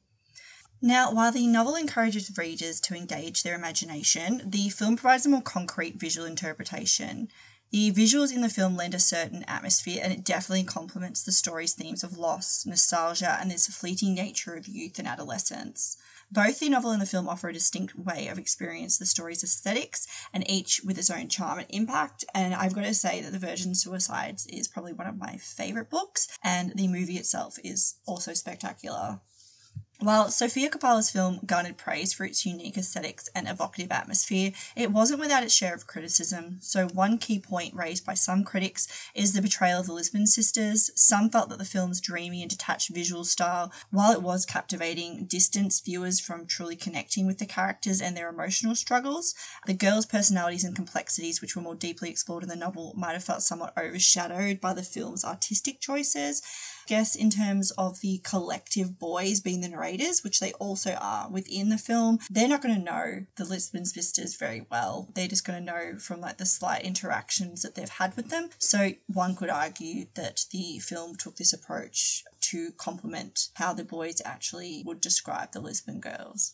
Now, 0.86 1.12
while 1.12 1.32
the 1.32 1.48
novel 1.48 1.74
encourages 1.74 2.38
readers 2.38 2.80
to 2.82 2.94
engage 2.94 3.42
their 3.42 3.56
imagination, 3.56 4.44
the 4.46 4.70
film 4.70 4.98
provides 4.98 5.26
a 5.26 5.30
more 5.30 5.42
concrete 5.42 5.96
visual 6.00 6.28
interpretation. 6.28 7.30
The 7.72 7.92
visuals 7.92 8.32
in 8.32 8.42
the 8.42 8.50
film 8.50 8.76
lend 8.76 8.94
a 8.94 9.00
certain 9.00 9.44
atmosphere 9.48 10.00
and 10.04 10.14
it 10.14 10.24
definitely 10.24 10.64
complements 10.64 11.24
the 11.24 11.32
story's 11.32 11.74
themes 11.74 12.04
of 12.04 12.20
loss, 12.20 12.68
nostalgia, 12.68 13.36
and 13.42 13.50
this 13.50 13.66
fleeting 13.66 14.14
nature 14.14 14.54
of 14.54 14.68
youth 14.68 15.00
and 15.00 15.08
adolescence. 15.08 15.98
Both 16.32 16.60
the 16.60 16.70
novel 16.70 16.92
and 16.92 17.02
the 17.02 17.08
film 17.08 17.28
offer 17.28 17.50
a 17.50 17.54
distinct 17.54 17.96
way 17.96 18.28
of 18.28 18.38
experiencing 18.38 19.04
the 19.04 19.08
story's 19.08 19.44
aesthetics, 19.44 20.06
and 20.34 20.48
each 20.48 20.82
with 20.84 21.00
its 21.00 21.10
own 21.10 21.30
charm 21.30 21.58
and 21.58 21.68
impact. 21.72 22.26
And 22.36 22.54
I've 22.54 22.76
got 22.76 22.84
to 22.84 22.94
say 22.94 23.22
that 23.22 23.32
The 23.32 23.40
Virgin 23.40 23.74
Suicides 23.74 24.46
is 24.46 24.68
probably 24.68 24.94
one 24.94 25.08
of 25.08 25.18
my 25.18 25.38
favourite 25.38 25.90
books, 25.90 26.28
and 26.44 26.74
the 26.76 26.88
movie 26.88 27.18
itself 27.18 27.58
is 27.64 27.96
also 28.06 28.36
spectacular. 28.36 29.22
While 30.00 30.30
Sofia 30.30 30.70
Coppola's 30.70 31.10
film 31.10 31.40
garnered 31.46 31.78
praise 31.78 32.12
for 32.12 32.26
its 32.26 32.46
unique 32.46 32.78
aesthetics 32.78 33.30
and 33.34 33.48
evocative 33.48 33.94
atmosphere, 33.94 34.52
it 34.76 34.92
wasn't 34.92 35.22
without 35.22 35.42
its 35.42 35.54
share 35.54 35.74
of 35.74 35.88
criticism. 35.88 36.58
So, 36.62 36.88
one 36.90 37.18
key 37.18 37.40
point 37.40 37.74
raised 37.74 38.06
by 38.06 38.14
some 38.14 38.44
critics 38.44 38.90
is 39.14 39.32
the 39.32 39.42
portrayal 39.42 39.80
of 39.80 39.86
the 39.86 39.94
Lisbon 39.94 40.28
sisters. 40.28 40.92
Some 40.96 41.30
felt 41.30 41.48
that 41.48 41.60
the 41.60 41.66
film's 41.66 42.02
dreamy 42.02 42.42
and 42.42 42.50
detached 42.52 42.90
visual 42.90 43.24
style, 43.24 43.72
while 43.90 44.12
it 44.12 44.22
was 44.22 44.46
captivating, 44.46 45.28
distanced 45.28 45.86
viewers 45.86 46.20
from 46.20 46.46
truly 46.46 46.76
connecting 46.76 47.26
with 47.26 47.38
the 47.38 47.46
characters 47.46 48.02
and 48.02 48.18
their 48.18 48.28
emotional 48.28 48.76
struggles. 48.76 49.34
The 49.66 49.74
girls' 49.74 50.06
personalities 50.06 50.66
and 50.66 50.76
complexities, 50.76 51.40
which 51.40 51.56
were 51.56 51.62
more 51.62 51.74
deeply 51.74 52.10
explored 52.10 52.44
in 52.44 52.50
the 52.50 52.58
novel, 52.58 52.94
might 52.98 53.14
have 53.14 53.24
felt 53.24 53.44
somewhat 53.44 53.78
overshadowed 53.78 54.60
by 54.60 54.74
the 54.74 54.84
film's 54.84 55.24
artistic 55.24 55.80
choices 55.80 56.42
guess 56.88 57.16
in 57.16 57.30
terms 57.30 57.72
of 57.72 58.02
the 58.02 58.20
collective 58.24 59.00
boys 59.00 59.40
being 59.40 59.62
the 59.62 59.70
narrators, 59.70 60.24
which 60.24 60.40
they 60.40 60.54
also 60.54 60.94
are 60.94 61.30
within 61.30 61.70
the 61.70 61.78
film, 61.78 62.20
they're 62.30 62.48
not 62.48 62.62
going 62.62 62.76
to 62.76 62.82
know 62.82 63.26
the 63.36 63.46
Lisbon 63.46 63.86
sisters 63.86 64.36
very 64.36 64.66
well. 64.70 65.10
They're 65.14 65.28
just 65.28 65.46
going 65.46 65.60
to 65.60 65.72
know 65.72 65.98
from 66.00 66.22
like 66.22 66.38
the 66.38 66.46
slight 66.46 66.84
interactions 66.84 67.62
that 67.62 67.76
they've 67.76 67.90
had 67.90 68.16
with 68.16 68.30
them. 68.30 68.50
So 68.60 68.92
one 69.08 69.36
could 69.36 69.50
argue 69.50 70.06
that 70.16 70.46
the 70.52 70.80
film 70.80 71.16
took 71.16 71.36
this 71.38 71.54
approach 71.54 72.24
to 72.42 72.72
complement 72.78 73.50
how 73.56 73.74
the 73.74 73.84
boys 73.84 74.22
actually 74.24 74.84
would 74.86 75.02
describe 75.02 75.52
the 75.52 75.60
Lisbon 75.60 76.00
girls. 76.00 76.54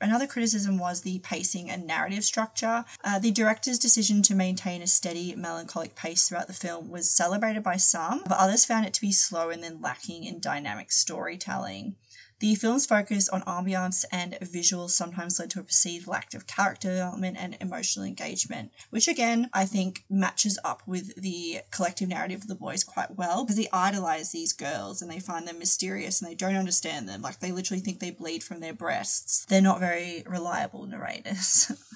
Another 0.00 0.28
criticism 0.28 0.78
was 0.78 1.00
the 1.00 1.18
pacing 1.20 1.68
and 1.70 1.86
narrative 1.86 2.24
structure. 2.24 2.84
Uh, 3.02 3.18
the 3.18 3.32
director's 3.32 3.78
decision 3.78 4.22
to 4.22 4.34
maintain 4.34 4.80
a 4.80 4.86
steady, 4.86 5.34
melancholic 5.34 5.96
pace 5.96 6.28
throughout 6.28 6.46
the 6.46 6.52
film 6.52 6.88
was 6.88 7.10
celebrated 7.10 7.64
by 7.64 7.76
some, 7.76 8.22
but 8.28 8.38
others 8.38 8.64
found 8.64 8.86
it 8.86 8.94
to 8.94 9.00
be 9.00 9.10
slow 9.10 9.50
and 9.50 9.62
then 9.62 9.80
lacking 9.80 10.24
in 10.24 10.38
dynamic 10.38 10.92
storytelling. 10.92 11.96
The 12.40 12.54
film's 12.54 12.86
focus 12.86 13.28
on 13.28 13.42
ambiance 13.42 14.04
and 14.12 14.34
visuals 14.34 14.90
sometimes 14.90 15.40
led 15.40 15.50
to 15.50 15.60
a 15.60 15.64
perceived 15.64 16.06
lack 16.06 16.34
of 16.34 16.46
character 16.46 16.90
development 16.90 17.36
and 17.38 17.56
emotional 17.60 18.06
engagement, 18.06 18.70
which 18.90 19.08
again 19.08 19.50
I 19.52 19.64
think 19.64 20.04
matches 20.08 20.58
up 20.64 20.82
with 20.86 21.20
the 21.20 21.60
collective 21.70 22.08
narrative 22.08 22.42
of 22.42 22.48
the 22.48 22.54
boys 22.54 22.84
quite 22.84 23.16
well 23.16 23.44
because 23.44 23.56
they 23.56 23.68
idolize 23.72 24.30
these 24.30 24.52
girls 24.52 25.02
and 25.02 25.10
they 25.10 25.18
find 25.18 25.48
them 25.48 25.58
mysterious 25.58 26.20
and 26.20 26.30
they 26.30 26.36
don't 26.36 26.54
understand 26.54 27.08
them. 27.08 27.22
Like 27.22 27.40
they 27.40 27.50
literally 27.50 27.80
think 27.80 27.98
they 27.98 28.12
bleed 28.12 28.44
from 28.44 28.60
their 28.60 28.74
breasts. 28.74 29.44
They're 29.46 29.60
not 29.60 29.80
very 29.80 30.22
reliable 30.26 30.86
narrators. 30.86 31.72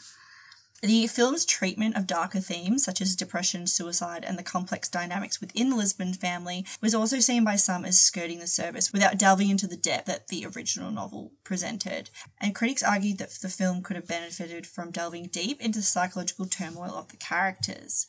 The 0.85 1.07
film's 1.07 1.45
treatment 1.45 1.97
of 1.97 2.09
darker 2.09 2.41
themes 2.41 2.83
such 2.83 3.01
as 3.01 3.15
depression, 3.15 3.69
suicide, 3.69 4.25
and 4.25 4.37
the 4.37 4.43
complex 4.43 4.89
dynamics 4.89 5.41
within 5.41 5.71
the 5.71 5.77
Lisbon 5.77 6.13
family 6.13 6.67
was 6.81 6.93
also 6.93 7.21
seen 7.21 7.45
by 7.45 7.55
some 7.55 7.85
as 7.85 8.01
skirting 8.01 8.41
the 8.41 8.49
surface 8.49 8.93
without 8.93 9.17
delving 9.17 9.49
into 9.49 9.69
the 9.69 9.77
depth 9.77 10.07
that 10.07 10.27
the 10.27 10.45
original 10.45 10.91
novel 10.91 11.35
presented. 11.45 12.11
And 12.41 12.53
critics 12.53 12.83
argued 12.83 13.19
that 13.19 13.31
the 13.31 13.49
film 13.49 13.85
could 13.85 13.95
have 13.95 14.09
benefited 14.09 14.67
from 14.67 14.91
delving 14.91 15.29
deep 15.29 15.61
into 15.61 15.79
the 15.79 15.85
psychological 15.85 16.47
turmoil 16.47 16.97
of 16.97 17.07
the 17.13 17.17
characters. 17.17 18.09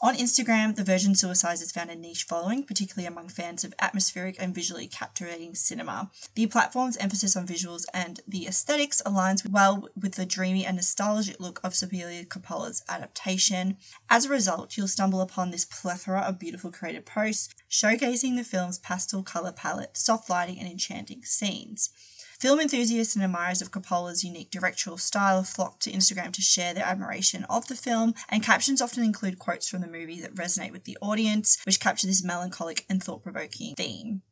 On 0.00 0.14
Instagram, 0.14 0.76
The 0.76 0.84
Virgin 0.84 1.16
Suicides 1.16 1.58
has 1.58 1.72
found 1.72 1.90
a 1.90 1.96
niche 1.96 2.22
following, 2.22 2.62
particularly 2.62 3.08
among 3.08 3.30
fans 3.30 3.64
of 3.64 3.74
atmospheric 3.80 4.36
and 4.38 4.54
visually 4.54 4.86
captivating 4.86 5.56
cinema. 5.56 6.12
The 6.36 6.46
platform's 6.46 6.96
emphasis 6.98 7.34
on 7.34 7.48
visuals 7.48 7.84
and 7.92 8.20
the 8.28 8.46
aesthetics 8.46 9.02
aligns 9.04 9.44
well 9.50 9.88
with 10.00 10.14
the 10.14 10.24
dreamy 10.24 10.64
and 10.64 10.76
nostalgic 10.76 11.40
look 11.40 11.58
of 11.64 11.74
Sofia 11.74 12.24
Coppola's 12.26 12.84
adaptation. 12.88 13.76
As 14.08 14.26
a 14.26 14.28
result, 14.28 14.76
you'll 14.76 14.86
stumble 14.86 15.20
upon 15.20 15.50
this 15.50 15.64
plethora 15.64 16.20
of 16.20 16.38
beautiful 16.38 16.70
creative 16.70 17.04
posts 17.04 17.52
showcasing 17.68 18.36
the 18.36 18.44
film's 18.44 18.78
pastel 18.78 19.24
color 19.24 19.50
palette, 19.50 19.96
soft 19.96 20.30
lighting, 20.30 20.60
and 20.60 20.70
enchanting 20.70 21.24
scenes. 21.24 21.90
Film 22.38 22.60
enthusiasts 22.60 23.16
and 23.16 23.24
admirers 23.24 23.60
of 23.60 23.72
Coppola's 23.72 24.22
unique 24.22 24.52
directorial 24.52 24.96
style 24.96 25.42
flock 25.42 25.80
to 25.80 25.90
Instagram 25.90 26.32
to 26.32 26.40
share 26.40 26.72
their 26.72 26.84
admiration 26.84 27.42
of 27.50 27.66
the 27.66 27.74
film, 27.74 28.14
and 28.28 28.44
captions 28.44 28.80
often 28.80 29.02
include 29.02 29.40
quotes 29.40 29.68
from 29.68 29.80
the 29.80 29.88
movie 29.88 30.20
that 30.20 30.36
resonate 30.36 30.70
with 30.70 30.84
the 30.84 30.96
audience, 31.02 31.58
which 31.66 31.80
capture 31.80 32.06
this 32.06 32.22
melancholic 32.22 32.86
and 32.88 33.02
thought 33.02 33.24
provoking 33.24 33.74
theme. 33.74 34.22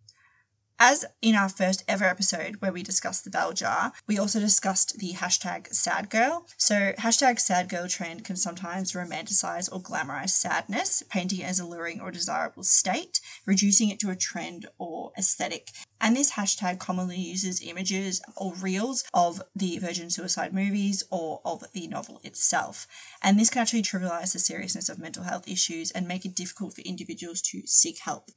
As 0.79 1.07
in 1.23 1.35
our 1.35 1.49
first 1.49 1.85
ever 1.89 2.05
episode 2.05 2.57
where 2.57 2.73
we 2.73 2.83
discussed 2.83 3.25
the 3.25 3.31
bell 3.31 3.55
jar, 3.55 3.95
we 4.07 4.19
also 4.19 4.39
discussed 4.39 4.99
the 4.99 5.15
hashtag 5.15 5.73
sad 5.73 6.11
girl. 6.11 6.47
So 6.59 6.93
hashtag 6.99 7.41
sad 7.41 7.71
girl 7.71 7.89
trend 7.89 8.27
can 8.27 8.37
sometimes 8.37 8.93
romanticize 8.93 9.73
or 9.73 9.81
glamorize 9.81 10.31
sadness, 10.31 11.03
painting 11.09 11.41
it 11.41 11.45
as 11.45 11.59
alluring 11.59 12.03
or 12.03 12.11
desirable 12.11 12.63
state, 12.63 13.23
reducing 13.47 13.89
it 13.89 13.99
to 14.01 14.11
a 14.11 14.17
trend 14.17 14.69
or 14.77 15.13
aesthetic. 15.17 15.71
And 15.99 16.15
this 16.15 16.33
hashtag 16.33 16.79
commonly 16.79 17.17
uses 17.17 17.63
images 17.63 18.21
or 18.37 18.53
reels 18.57 19.03
of 19.15 19.43
the 19.55 19.79
Virgin 19.79 20.11
Suicide 20.11 20.53
movies 20.53 21.03
or 21.11 21.41
of 21.43 21.65
the 21.73 21.89
novel 21.89 22.21
itself. 22.23 22.87
And 23.23 23.41
this 23.41 23.49
can 23.49 23.63
actually 23.63 23.81
trivialize 23.81 24.35
the 24.35 24.39
seriousness 24.39 24.91
of 24.91 24.99
mental 24.99 25.25
health 25.25 25.49
issues 25.49 25.91
and 25.91 26.07
make 26.07 26.27
it 26.27 26.37
difficult 26.37 26.75
for 26.75 26.83
individuals 26.83 27.41
to 27.43 27.67
seek 27.67 28.01
help. 28.01 28.31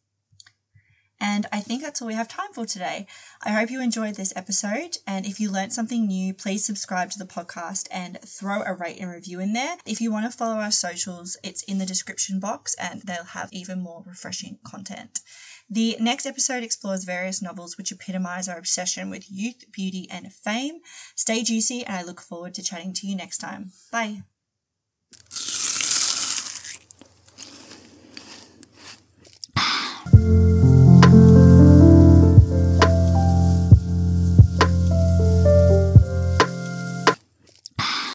And 1.21 1.45
I 1.51 1.59
think 1.59 1.81
that's 1.81 2.01
all 2.01 2.07
we 2.07 2.13
have 2.13 2.27
time 2.27 2.53
for 2.53 2.65
today. 2.65 3.07
I 3.43 3.49
hope 3.49 3.69
you 3.69 3.81
enjoyed 3.81 4.15
this 4.15 4.33
episode. 4.35 4.97
And 5.05 5.25
if 5.25 5.39
you 5.39 5.51
learned 5.51 5.73
something 5.73 6.07
new, 6.07 6.33
please 6.33 6.63
subscribe 6.65 7.11
to 7.11 7.19
the 7.19 7.25
podcast 7.25 7.87
and 7.91 8.19
throw 8.21 8.63
a 8.63 8.73
rate 8.73 8.99
and 8.99 9.09
review 9.09 9.39
in 9.39 9.53
there. 9.53 9.77
If 9.85 9.99
you 9.99 10.11
want 10.11 10.31
to 10.31 10.37
follow 10.37 10.55
our 10.55 10.71
socials, 10.71 11.37
it's 11.43 11.63
in 11.63 11.77
the 11.77 11.85
description 11.85 12.39
box 12.39 12.75
and 12.75 13.01
they'll 13.01 13.23
have 13.23 13.51
even 13.51 13.81
more 13.81 14.03
refreshing 14.05 14.59
content. 14.63 15.19
The 15.69 15.97
next 15.99 16.25
episode 16.25 16.63
explores 16.63 17.03
various 17.03 17.41
novels 17.41 17.77
which 17.77 17.91
epitomize 17.91 18.49
our 18.49 18.57
obsession 18.57 19.09
with 19.11 19.31
youth, 19.31 19.65
beauty, 19.71 20.07
and 20.09 20.33
fame. 20.33 20.79
Stay 21.15 21.43
juicy, 21.43 21.85
and 21.85 21.95
I 21.95 22.01
look 22.01 22.21
forward 22.21 22.55
to 22.55 22.63
chatting 22.63 22.93
to 22.93 23.07
you 23.07 23.15
next 23.15 23.37
time. 23.37 23.71
Bye. 23.91 24.23